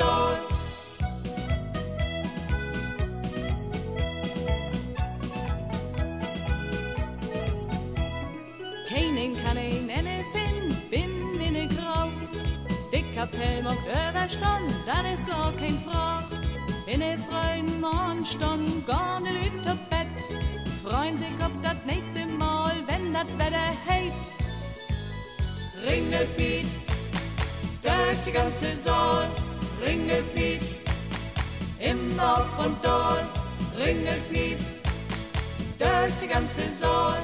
[13.16, 16.36] Helm auf Überstand, das ist gar kein Frage.
[16.86, 20.08] In der freien Morgenstund gar ne Lüt auf Bett.
[20.84, 24.12] Freuen sich auf das nächste Mal, wenn das Wetter heit.
[25.88, 26.88] Ringelpiez,
[27.82, 29.30] durch die ganze Saal.
[29.86, 30.82] Ringelpiez,
[31.80, 33.26] im Auf und Dall.
[33.78, 34.82] Ringelpiez,
[35.80, 37.20] durch die ganze Saal.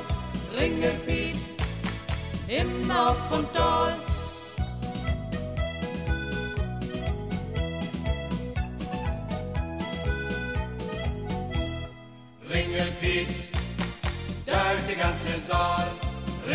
[0.58, 1.58] Ringelpiez,
[2.48, 4.11] im Auf und Dall.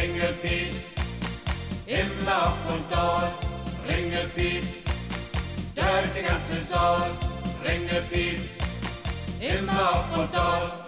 [0.07, 0.95] Ringelpiez,
[1.87, 3.29] im Lauf und Tal.
[3.89, 4.85] Ringelpiez,
[5.75, 7.11] durch die ganze Saal.
[7.65, 8.55] Ringelpiez,
[9.41, 10.87] im Lauf und Tal.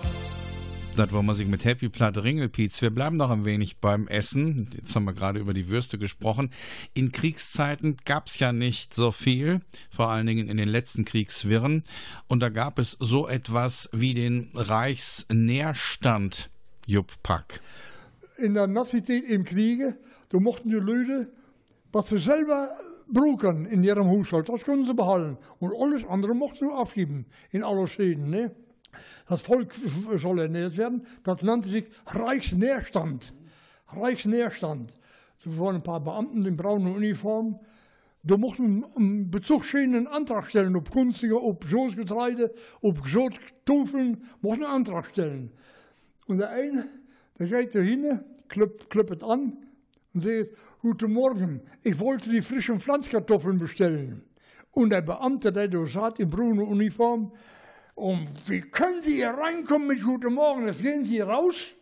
[0.94, 2.80] Das war Musik mit Happy Platte Ringelpiez.
[2.80, 4.70] Wir bleiben noch ein wenig beim Essen.
[4.72, 6.50] Jetzt haben wir gerade über die Würste gesprochen.
[6.94, 11.82] In Kriegszeiten gab es ja nicht so viel, vor allen Dingen in den letzten Kriegswirren.
[12.28, 16.50] Und da gab es so etwas wie den Reichsnährstand,
[16.86, 17.60] Jupp Pack.
[18.39, 21.28] In der Nazi-Zeit im Kriege, da mochten die Leute,
[21.93, 22.70] was sie selber
[23.09, 25.39] brauchen in ihrem Haushalt, das können sie behalten.
[25.59, 28.30] Und alles andere mochten sie abgeben in aller Schäden.
[28.30, 28.55] Ne?
[29.28, 29.74] Das Volk
[30.16, 31.03] soll ernährt werden.
[31.24, 33.34] Das nannte sich Reichsnährstand.
[33.89, 34.95] Reichsnährstand.
[35.45, 37.59] So waren ein paar Beamten in braunen Uniform.
[38.22, 44.74] Da mochten einen Bezugsschein einen Antrag stellen auf Kunstige, auf Soßgetreide, auf Soßtofeln, mochten einen
[44.74, 45.53] Antrag stellen.
[46.26, 46.89] Und der eine,
[47.39, 49.57] der geht da hin, klopft, an
[50.14, 54.22] und sagt, Guten Morgen, ich wollte die frischen Pflanzkartoffeln bestellen.
[54.70, 57.32] Und der Beamte, der da saß in brauner Uniform,
[57.95, 60.66] und wie können Sie hier reinkommen mit Guten Morgen?
[60.66, 61.74] Jetzt gehen Sie raus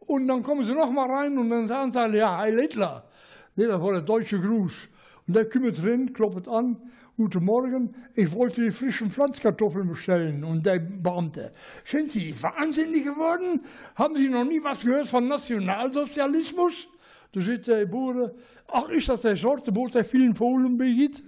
[0.00, 3.06] und dann kommen Sie noch mal rein und dann sagen Sie ja, Heil Hitler.
[3.54, 4.88] Nee, das war der deutsche Gruß.
[5.26, 6.80] Und der kümmert drin, klopft an,
[7.14, 10.42] Guten Morgen, ich wollte die frischen Pflanzkartoffeln bestellen.
[10.44, 11.52] Und der Beamte,
[11.84, 13.60] sind Sie wahnsinnig geworden?
[13.96, 16.88] Haben Sie noch nie was gehört von Nationalsozialismus?
[17.32, 18.32] Da sitzt der Bauer,
[18.68, 21.22] ach, ist das der Sorte, wo der vielen Fohlen behielt?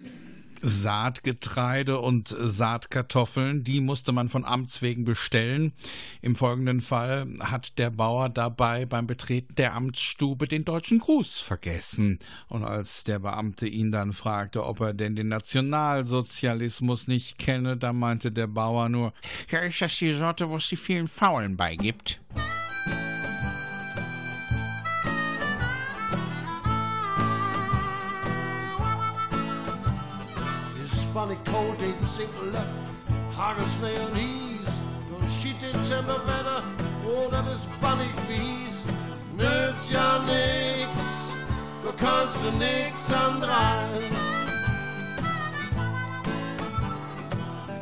[0.66, 5.74] Saatgetreide und Saatkartoffeln, die musste man von Amts wegen bestellen.
[6.22, 12.18] Im folgenden Fall hat der Bauer dabei beim Betreten der Amtsstube den deutschen Gruß vergessen.
[12.48, 17.92] Und als der Beamte ihn dann fragte, ob er denn den Nationalsozialismus nicht kenne, da
[17.92, 19.12] meinte der Bauer nur,
[19.50, 22.20] ja, ist das die Sorte, wo es die vielen Faulen beigibt?
[31.24, 32.68] Bonnie cold ain't single left.
[33.34, 34.66] Hagel, sneeuw en hies.
[35.08, 36.62] Door shit in decemberwetter.
[37.06, 38.76] Oh, dat is Bonnie vies.
[39.32, 40.90] Nützt ja nix.
[41.82, 43.88] Du kannst du nix an drei.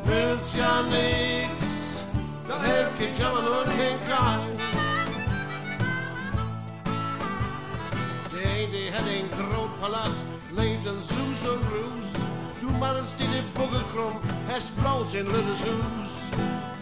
[0.05, 1.51] Nützt ja nix.
[2.47, 4.59] Da hilft kein Jammern und kein Kreis.
[8.31, 10.23] Der eine, die hat den Grotpalast.
[10.55, 12.22] Leid en Zus en Roes.
[12.63, 16.13] Du mannst die Buckel krumm, hast bloß in Lüttes Hus.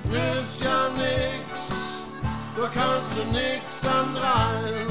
[0.03, 1.69] Nützt ja nix,
[2.55, 4.86] du kannst du nix an rein.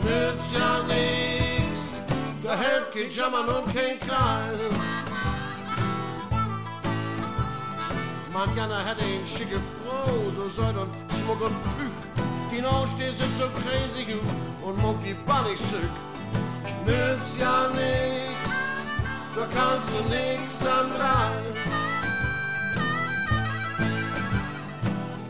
[0.00, 1.78] Nützt ja nix,
[2.42, 4.58] da hält kein Jammern und kein Kreil.
[8.32, 11.98] Man gerne hätte ein schicke Frau, so seid und Smuck und Pück.
[12.50, 14.22] Die Aussteh sind so crazy gut
[14.62, 15.90] und muck die Bunny sück.
[16.86, 18.50] Nützt ja nix,
[19.34, 21.52] da kannst du nix an rein.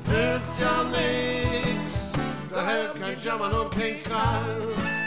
[0.07, 1.95] Nützt ja nix,
[2.51, 5.00] da hält kein Jammern und kein Krall.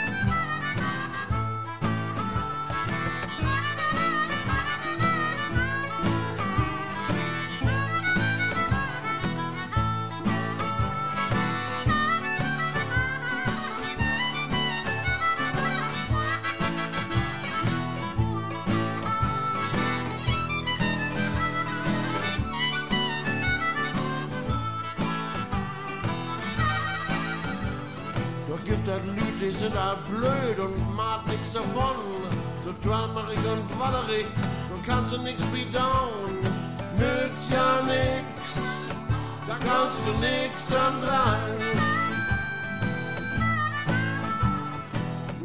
[28.86, 31.96] Lüd, die sind all blöd und macht nix davon.
[32.66, 34.26] So dwammerig und dwannerig,
[34.70, 36.38] du kannst du nix bedauen.
[36.98, 38.56] Nützt ja nix,
[39.48, 41.58] da kannst du nix an rein.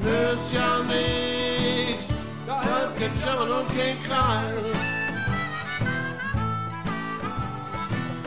[0.01, 2.05] Nützt ja nix,
[2.45, 4.59] da hat kein Jammern und kein Krall.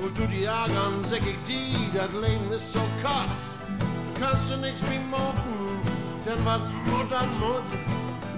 [0.02, 3.51] Und du die ärgern, sag ich die, das Leben ist so kast
[4.22, 5.82] kannst du nix mehr machen.
[6.26, 7.64] denn was Mut an Mut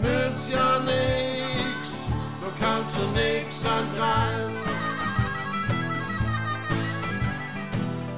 [0.01, 1.89] nützt ja nix.
[2.41, 4.55] Du kannst du nix antreiben.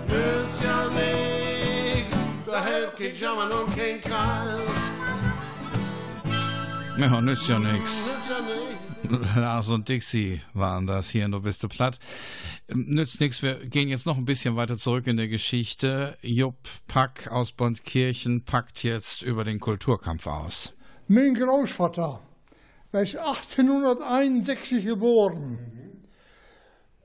[0.07, 2.16] Nützt ja nix.
[2.45, 4.59] Da hält kein Jammern und kein Krall.
[6.97, 8.05] Ja, nützt ja nix.
[8.05, 8.94] Nützt ja nix.
[9.35, 11.99] Lars und Dixie waren das hier in Du bist du platt.
[12.69, 16.17] Ähm, Nützt nichts, wir gehen jetzt noch ein bisschen weiter zurück in der Geschichte.
[16.21, 20.73] Jupp Pack aus Bondkirchen packt jetzt über den Kulturkampf aus.
[21.07, 22.21] Mein Großvater,
[22.91, 25.59] der ist 1861 geboren.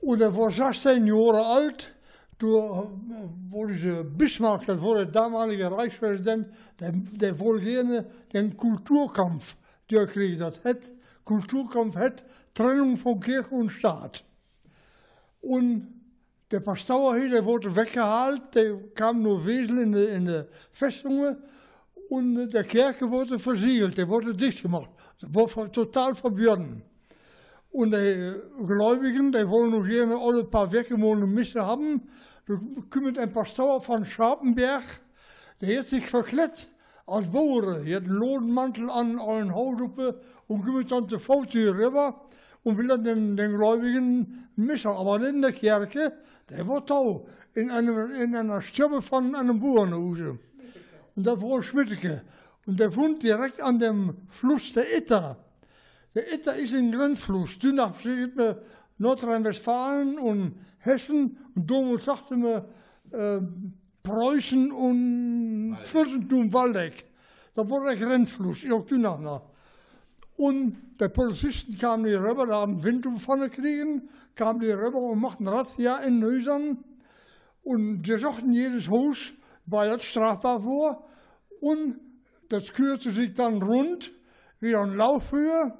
[0.01, 1.93] Und er war 16 Jahre alt.
[2.39, 6.47] Da wurde Bismarck, das war der damalige Reichspräsident,
[6.79, 9.55] der, der wollte gerne den Kulturkampf
[9.87, 10.39] durchkriegen.
[10.39, 10.79] Das hat,
[11.25, 14.23] Kulturkampf hat Trennung von Kirche und Staat.
[15.41, 15.87] Und
[16.51, 21.37] der Pastor hier, der wurde weggehaald, der kam nur Wesel in de, in de Festungen
[22.09, 24.89] und der Kirche wurde versiegelt, der wurde dicht gemacht.
[25.19, 26.83] Das war total verboten.
[27.71, 28.35] Und die
[28.67, 32.01] Gläubigen, die wollen noch gerne alle paar weggemohene Misse haben.
[32.45, 32.59] Da
[32.89, 34.83] kümmert ein Pastor von Scharpenberg,
[35.61, 36.67] der hat sich verkleidet
[37.11, 37.85] als Boeren.
[37.85, 42.21] Er hat einen Lodenmantel an, einen Hautduppe und kümmert dann zur Fautür rüber
[42.63, 46.13] und will dann den, den Gläubigen Misse, aber in der Kirche,
[46.49, 50.39] der war tau, in, einem, in einer Stube von einem Bauernhause.
[51.15, 52.21] Und das war Schmitteke.
[52.65, 55.37] Und der wohnt direkt an dem Fluss der Itter.
[56.15, 57.57] Der Itter ist ein Grenzfluss.
[57.59, 58.61] Danach steht mir
[58.97, 61.37] Nordrhein-Westfalen und Hessen.
[61.55, 62.65] Und damals sagte mir
[63.11, 63.39] äh,
[64.03, 67.05] Preußen und Fürstentum Waldeck.
[67.53, 69.51] Da war der Grenzfluss, noch.
[70.37, 75.19] Und die Polizisten kamen hier rüber, da haben Wind vorne kriegen, kamen die rüber und
[75.19, 76.83] machten Razzia in den Häusern.
[77.63, 79.33] Und die suchten jedes Haus,
[79.65, 81.03] weil das strafbar war.
[81.59, 81.99] Und
[82.49, 84.11] das kürte sich dann rund,
[84.59, 85.73] wieder ein Laufhöhe.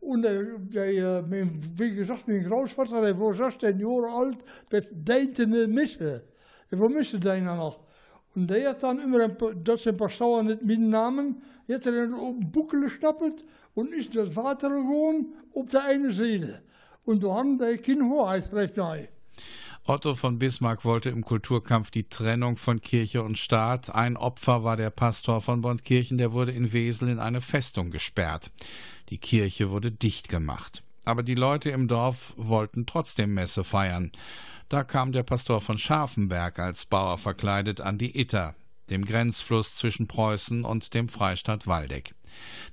[0.00, 4.38] Und der, der, wie gesagt, mein Großvater, der war 16 Jahre alt,
[4.72, 6.24] der deinte eine Misse.
[6.70, 7.80] Der war Misse deiner noch.
[8.34, 12.36] Und der hat dann immer, ein, dat zijn Pastor nicht mitnamen, hat er dann op
[12.40, 13.44] een boek gestappelt
[13.74, 16.62] und ist das Vater gewoon op der einen Seite.
[17.04, 19.08] Und da haben die kein Hoheitsrecht rein.
[19.84, 23.92] Otto von Bismarck wollte im Kulturkampf die Trennung von Kirche und Staat.
[23.92, 28.52] Ein Opfer war der Pastor von Bondkirchen, der wurde in Wesel in eine Festung gesperrt.
[29.08, 30.84] Die Kirche wurde dicht gemacht.
[31.04, 34.12] Aber die Leute im Dorf wollten trotzdem Messe feiern.
[34.70, 38.54] Da kam der Pastor von Scharfenberg als Bauer verkleidet an die Itter,
[38.88, 42.14] dem Grenzfluss zwischen Preußen und dem Freistaat Waldeck.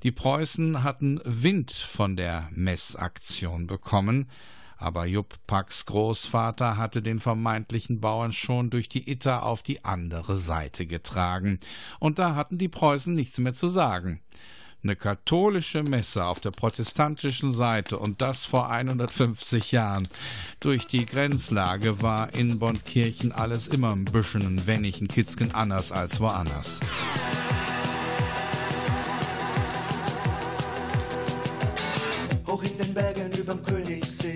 [0.04, 4.30] Die Preußen hatten Wind von der Messaktion bekommen,
[4.78, 10.38] aber Jupp Packs Großvater hatte den vermeintlichen Bauern schon durch die Itter auf die andere
[10.38, 11.58] Seite getragen,
[12.00, 14.22] und da hatten die Preußen nichts mehr zu sagen.
[14.84, 20.08] Eine katholische Messe auf der protestantischen Seite und das vor 150 Jahren.
[20.60, 26.20] Durch die Grenzlage war in Bondkirchen alles immer ein bisschen ein Wennigen Kitzken anders als
[26.20, 26.80] woanders.
[32.46, 34.36] Hoch in den Bergen überm Königssee,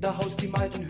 [0.00, 0.86] da haust die Maiden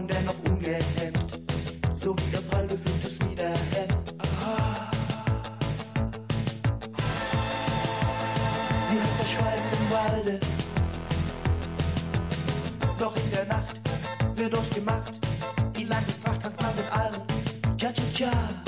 [0.00, 1.38] und dennoch ungehemmt,
[1.94, 4.14] so wie ihr prall gefülltes Miederhemd.
[4.18, 4.90] Ah.
[8.88, 10.40] Sie hat das Schweigen im Walde,
[12.98, 13.80] doch in der Nacht
[14.34, 15.12] wird durchgemacht.
[15.76, 17.22] Die Landestracht man mit allen.
[17.78, 18.59] Ja, ja, ja.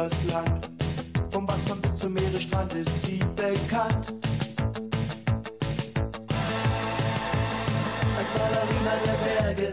[0.00, 0.70] Übers Land.
[1.30, 4.06] Vom Wassermann bis zum Meeresstrand ist sie bekannt.
[8.16, 9.72] Als Ballerina der Berge.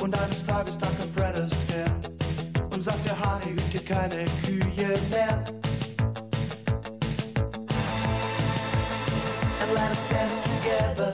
[0.00, 1.90] Und eines Tages da kam Fred Astaire
[2.70, 5.44] und sagt, der Hahn hüte keine Kühe mehr.
[9.60, 11.12] And let us dance together.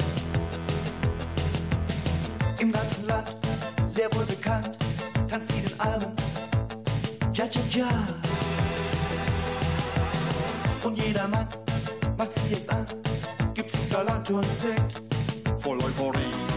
[2.59, 3.37] Im ganzen Land
[3.89, 4.77] sehr wohl bekannt,
[5.29, 6.22] tanzt sie den Almen.
[7.43, 8.09] Ja, ja, ja.
[10.85, 11.49] Und jeder Mann
[12.17, 12.87] macht sich jetzt an,
[13.53, 15.03] gibt sich galant und singt
[15.59, 16.52] voll Euphorie.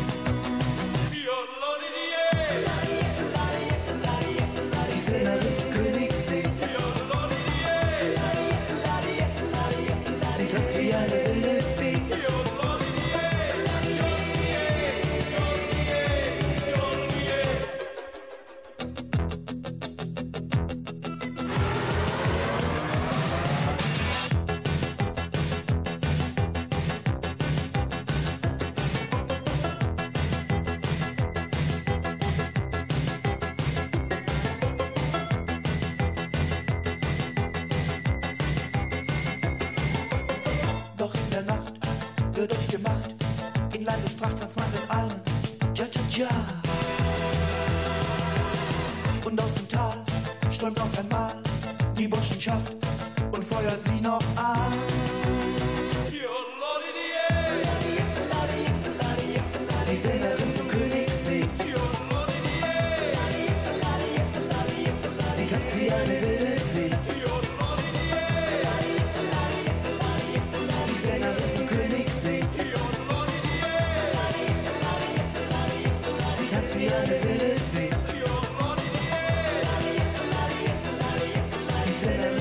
[82.05, 82.34] Die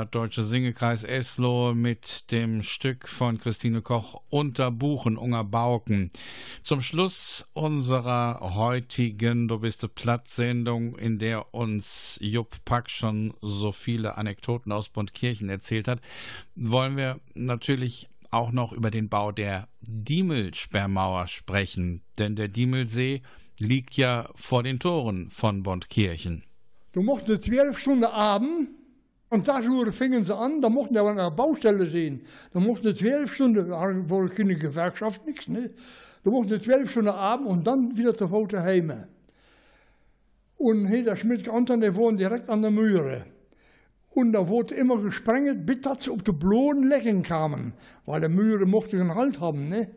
[0.00, 6.10] plattdeutsche Singekreis Eslohe mit dem Stück von Christine Koch Unterbuchen, Unger Bauken.
[6.62, 14.16] Zum Schluss unserer heutigen Du bist Platt-Sendung, in der uns Jupp Pack schon so viele
[14.16, 16.00] Anekdoten aus Bondkirchen erzählt hat,
[16.54, 22.00] wollen wir natürlich auch noch über den Bau der Diemelsperrmauer sprechen.
[22.18, 23.20] Denn der Diemelsee
[23.58, 26.44] liegt ja vor den Toren von Bondkirchen.
[26.92, 28.79] Du mochten zwölf Stunden Abend
[29.30, 32.22] und Uhr fingen sie an, da mochten wir an der Baustelle sehen.
[32.52, 35.70] Da mochten zwölf Stunden, da wohl keine Gewerkschaft, nichts, ne?
[36.24, 38.92] Da mochten zwölf Stunden Abend und dann wieder zu Hause heim.
[40.56, 43.24] Und der Schmidt Anton, der wohnt direkt an der Mühre.
[44.10, 47.72] Und da wurde immer gesprengt, bis sie auf die bloßen Lecken kamen,
[48.06, 49.88] weil der Mühre mochte einen Halt haben, ne?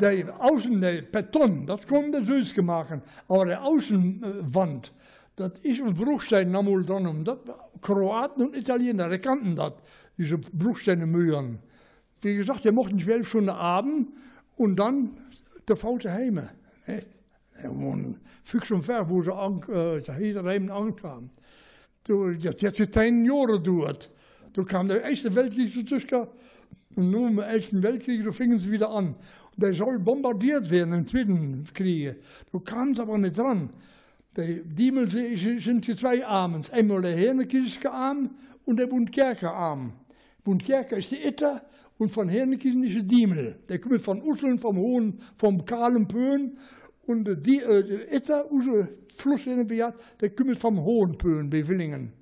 [0.00, 4.92] Der Außen, der Beton, das konnte süß machen, aber der Außenwand,
[5.42, 7.06] das ist ein Bruchstein namul dran.
[7.06, 7.38] Und das,
[7.80, 9.72] Kroaten und Italiener, die kannten das,
[10.16, 11.58] diese Bruchsteinemühlen.
[12.20, 14.08] Wie gesagt, die mochten zwölf Stunden Abend
[14.56, 15.10] und dann
[15.68, 16.50] der Faute Heime.
[17.60, 21.30] Gewoon fix und ver, wo sie an, äh, iedereen ankam.
[22.02, 24.10] Du, dat heeft het tien jaren duurt.
[24.52, 26.26] Toen kwam de Eerste Weltkrieg dazwischen.
[26.94, 29.14] Und nun im Ersten Weltkrieg, da fingen sie wieder an.
[29.54, 32.16] Und der soll bombardiert werden im Zweiten Krieg.
[32.52, 33.70] Da kam es aber nicht dran.
[34.36, 36.62] Der Diemelsee sind die zwei Armen.
[36.72, 38.30] Einmal der Hernekieske Arm
[38.64, 39.92] und der Bundkerker Arm.
[40.42, 41.62] Bundkerker ist die Itter
[41.98, 43.58] und von Hernekieschen ist der Diemel.
[43.68, 46.56] Der kommt von Usseln, vom Hohen, vom kahlen Pöhn.
[47.04, 52.12] Und die, äh, der Itter, unser Fluss in kommt vom Hohen Pöhn bei Willingen.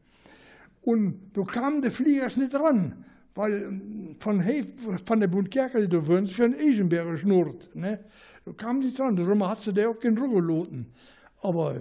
[0.83, 3.05] Und da kamen die Fliegers nicht ran.
[3.37, 3.81] Weil
[4.19, 4.67] von, Hef,
[5.05, 7.71] von der Bundkerker, da würden sie für einen Eisenberger schnurrt.
[7.75, 8.01] Ne?
[8.45, 9.15] Da kamen die dran.
[9.15, 10.87] Darum hat sie der auch keinen Ruggeloten.
[11.43, 11.81] Aber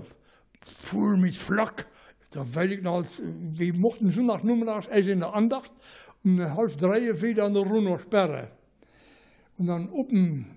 [0.61, 1.87] voll mit Flak.
[2.31, 5.71] Da weiß ich noch, als, wir mochten zondag nachmittags erst in der Andacht.
[6.23, 8.51] Um halb drei wieder an der Runner Sperre.
[9.57, 10.09] Und dann op,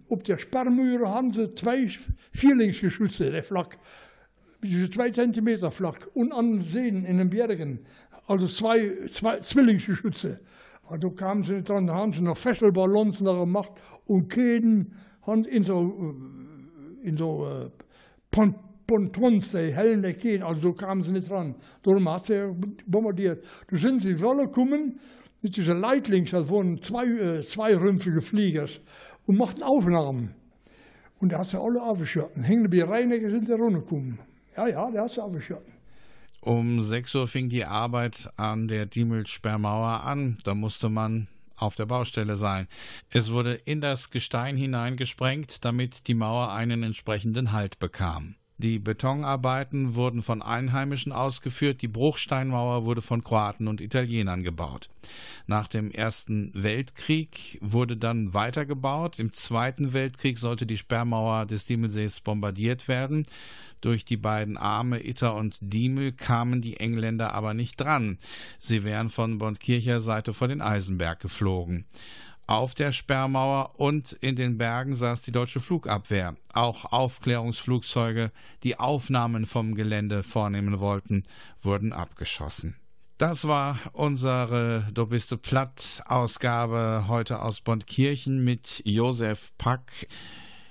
[0.09, 1.89] op der Sperrmuur haben sie zwei
[2.33, 3.79] Vierlingsgeschütze, der Flak.
[4.93, 6.09] Zwei Zentimeter Flak.
[6.15, 7.81] Und an Seen in den Bergen.
[8.27, 10.41] Also zwei, zwei Zwillingsgeschütze.
[10.89, 13.73] Und da kamen sie dran, da haben sie noch Fesselballons gemacht
[14.07, 14.93] und Käden
[15.23, 16.15] haben in so,
[17.03, 17.71] in so äh,
[18.89, 21.55] hellen der Kehen, also so kamen sie nicht ran.
[21.83, 22.53] Darum hat sie
[22.87, 23.45] bombardiert.
[23.69, 24.99] Da sind sie wollen kommen,
[25.43, 28.81] mit dieser Leitlings, das waren zwei, äh, zweirümpfige Fliegers,
[29.27, 30.35] und machten Aufnahmen.
[31.21, 32.43] Und da hat sie alle aufgeschossen.
[32.43, 34.19] Hängen die Reiniger sind da runtergekommen.
[34.57, 35.73] Ja, ja, der hat sie aufgeschossen.
[36.41, 40.39] Um 6 Uhr fing die Arbeit an der Diemelsperrmauer an.
[40.43, 42.67] Da musste man auf der Baustelle sein.
[43.11, 48.35] Es wurde in das Gestein hineingesprengt, damit die Mauer einen entsprechenden Halt bekam.
[48.63, 54.89] Die Betonarbeiten wurden von Einheimischen ausgeführt, die Bruchsteinmauer wurde von Kroaten und Italienern gebaut.
[55.49, 59.19] Nach dem Ersten Weltkrieg wurde dann weitergebaut.
[59.19, 63.27] Im Zweiten Weltkrieg sollte die Sperrmauer des Diemelsees bombardiert werden.
[63.81, 68.17] Durch die beiden Arme Itter und Diemel kamen die Engländer aber nicht dran.
[68.61, 71.85] Sie wären von Bondkircher Seite vor den Eisenberg geflogen.
[72.47, 76.35] Auf der Sperrmauer und in den Bergen saß die deutsche Flugabwehr.
[76.53, 78.33] Auch Aufklärungsflugzeuge,
[78.63, 81.23] die Aufnahmen vom Gelände vornehmen wollten,
[81.63, 82.77] wurden abgeschossen.
[83.19, 90.09] Das war unsere Du bist platt Ausgabe heute aus Bondkirchen mit Josef Pack.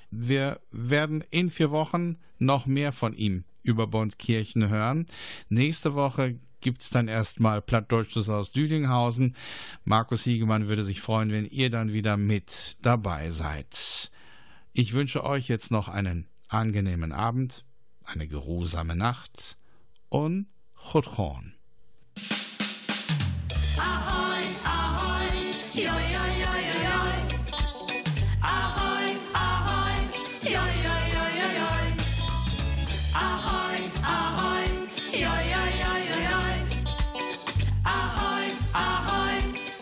[0.10, 5.06] Wir werden in vier Wochen noch mehr von ihm über Bondkirchen hören.
[5.48, 9.36] Nächste Woche gibt es dann erstmal Plattdeutsches aus Düdinghausen.
[9.84, 14.12] Markus Hiegemann würde sich freuen, wenn ihr dann wieder mit dabei seid.
[14.74, 17.66] Ich wünsche euch jetzt noch einen angenehmen Abend,
[18.06, 19.58] eine geruhsame Nacht
[20.10, 21.54] und Chotron.
[23.78, 24.41] Ahoi,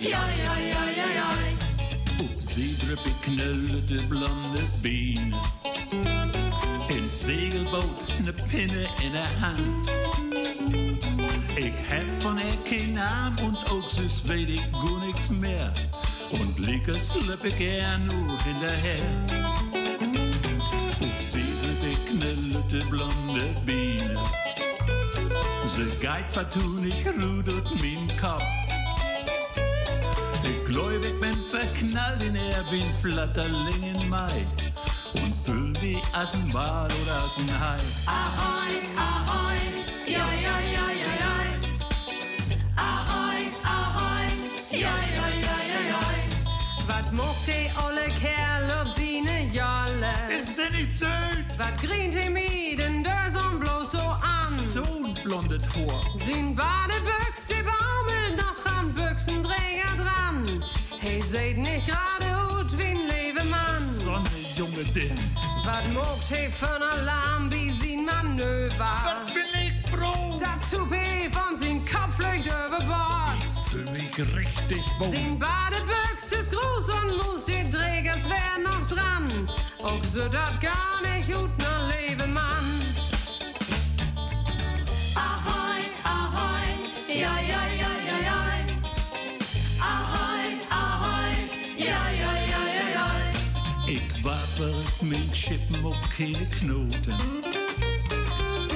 [0.02, 1.50] jaj, jaj, jaj, jaj.
[2.40, 5.34] Sidrup i knölet bland ett ben.
[9.02, 9.90] En hand.
[11.56, 15.72] Ich heb von ihr keinen Arm und auch süß weet ich gar nichts mehr.
[16.32, 19.26] Und liege slippe gern nur hinterher.
[21.20, 24.40] Sidrup i knölet blonde Biene ben.
[25.66, 28.59] Sie geht partout nicht rudert mein Kopf
[30.66, 34.46] gläubig bin, verknallt in Erwin, Flatterling in Mai
[35.14, 37.50] und Böll wie Assen, oder Assen
[38.06, 39.58] Ahoi, ahoi,
[40.08, 41.34] ja, ja, ja, ja, ja.
[42.76, 44.94] Ahoi, ahoi, ja,
[47.12, 49.20] mocht die olle Kerl ob sie
[49.52, 50.14] Jolle?
[50.38, 51.10] Ist sie nicht süd?
[51.58, 54.46] Wat grint die mir denn da so bloß so an?
[54.74, 56.02] So ein blondes Tor.
[56.20, 57.49] Sin Badebüchs
[61.30, 63.76] seht nicht gerade gut wie ein Lebemann.
[63.80, 65.16] Sonne, junge Ding.
[65.64, 68.74] Wat mocht hij von Alarm wie sin Manöver?
[68.80, 70.40] Was bin ich froh?
[70.40, 73.40] Dat Toupet von sin Kopf flögt über Bord.
[73.72, 75.16] Fühl mich richtig wohl.
[75.16, 79.26] Sin Badebüchs ist groß und muss, die Trägers wär noch dran.
[79.80, 81.79] Och so dat gar nicht gut noch
[96.16, 97.18] keine Knoten.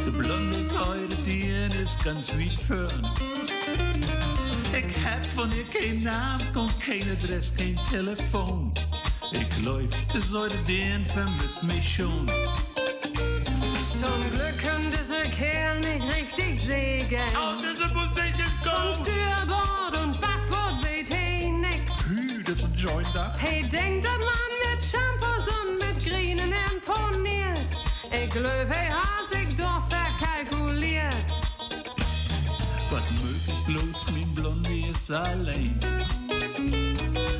[0.03, 1.43] De blonde Säure, die
[1.83, 3.07] ist ganz weit fern.
[4.75, 8.73] Ich hab von ihr keinen Namen und kein Adress, kein Telefon.
[9.31, 12.27] Ich läuf, de Säure, den vermisst mich schon.
[13.93, 17.35] Zum Glück kann dieser Kerl nicht richtig segeln.
[17.37, 19.07] Auf diese Musik ist Vom gut.
[19.07, 21.91] Steuerbord und Backbord weht hey nix.
[22.07, 23.35] Hü, das ist ein Joint da.
[23.37, 24.12] Hey, denkt, dass
[28.35, 31.13] Ich glaub, hey, has ich doch verkalkuliert.
[32.89, 35.77] Was möglich bloß mein Blondie ist allein.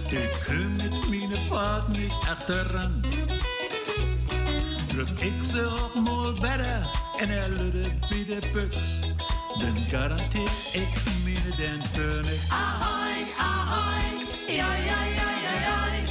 [0.06, 3.02] Ich komm mit meiner Fahrt nicht achteran.
[4.90, 6.84] Drück ich sie auch mal weiter
[7.20, 9.16] en er lüdet wie der Büchs.
[9.60, 10.88] Dann garantiert ich
[11.26, 12.40] meine den König.
[12.52, 14.14] Ahoi, ahoi,
[14.48, 16.06] joi, joi, joi, joi, joi.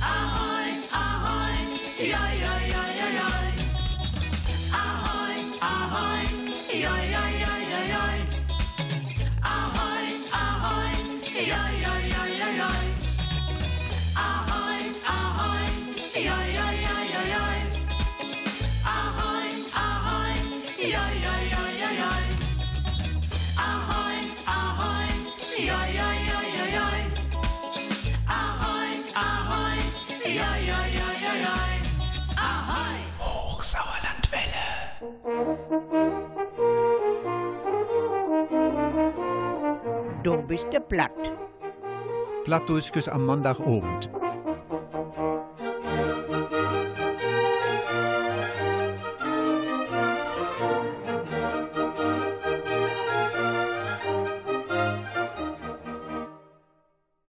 [0.00, 1.54] Ahoi, ahoi,
[1.96, 2.97] joi, joi, joi, joi,
[11.64, 12.37] ay, ay, ay.
[40.28, 41.32] Du bist du platt.
[42.44, 44.10] Plattdeutsches am Montagabend.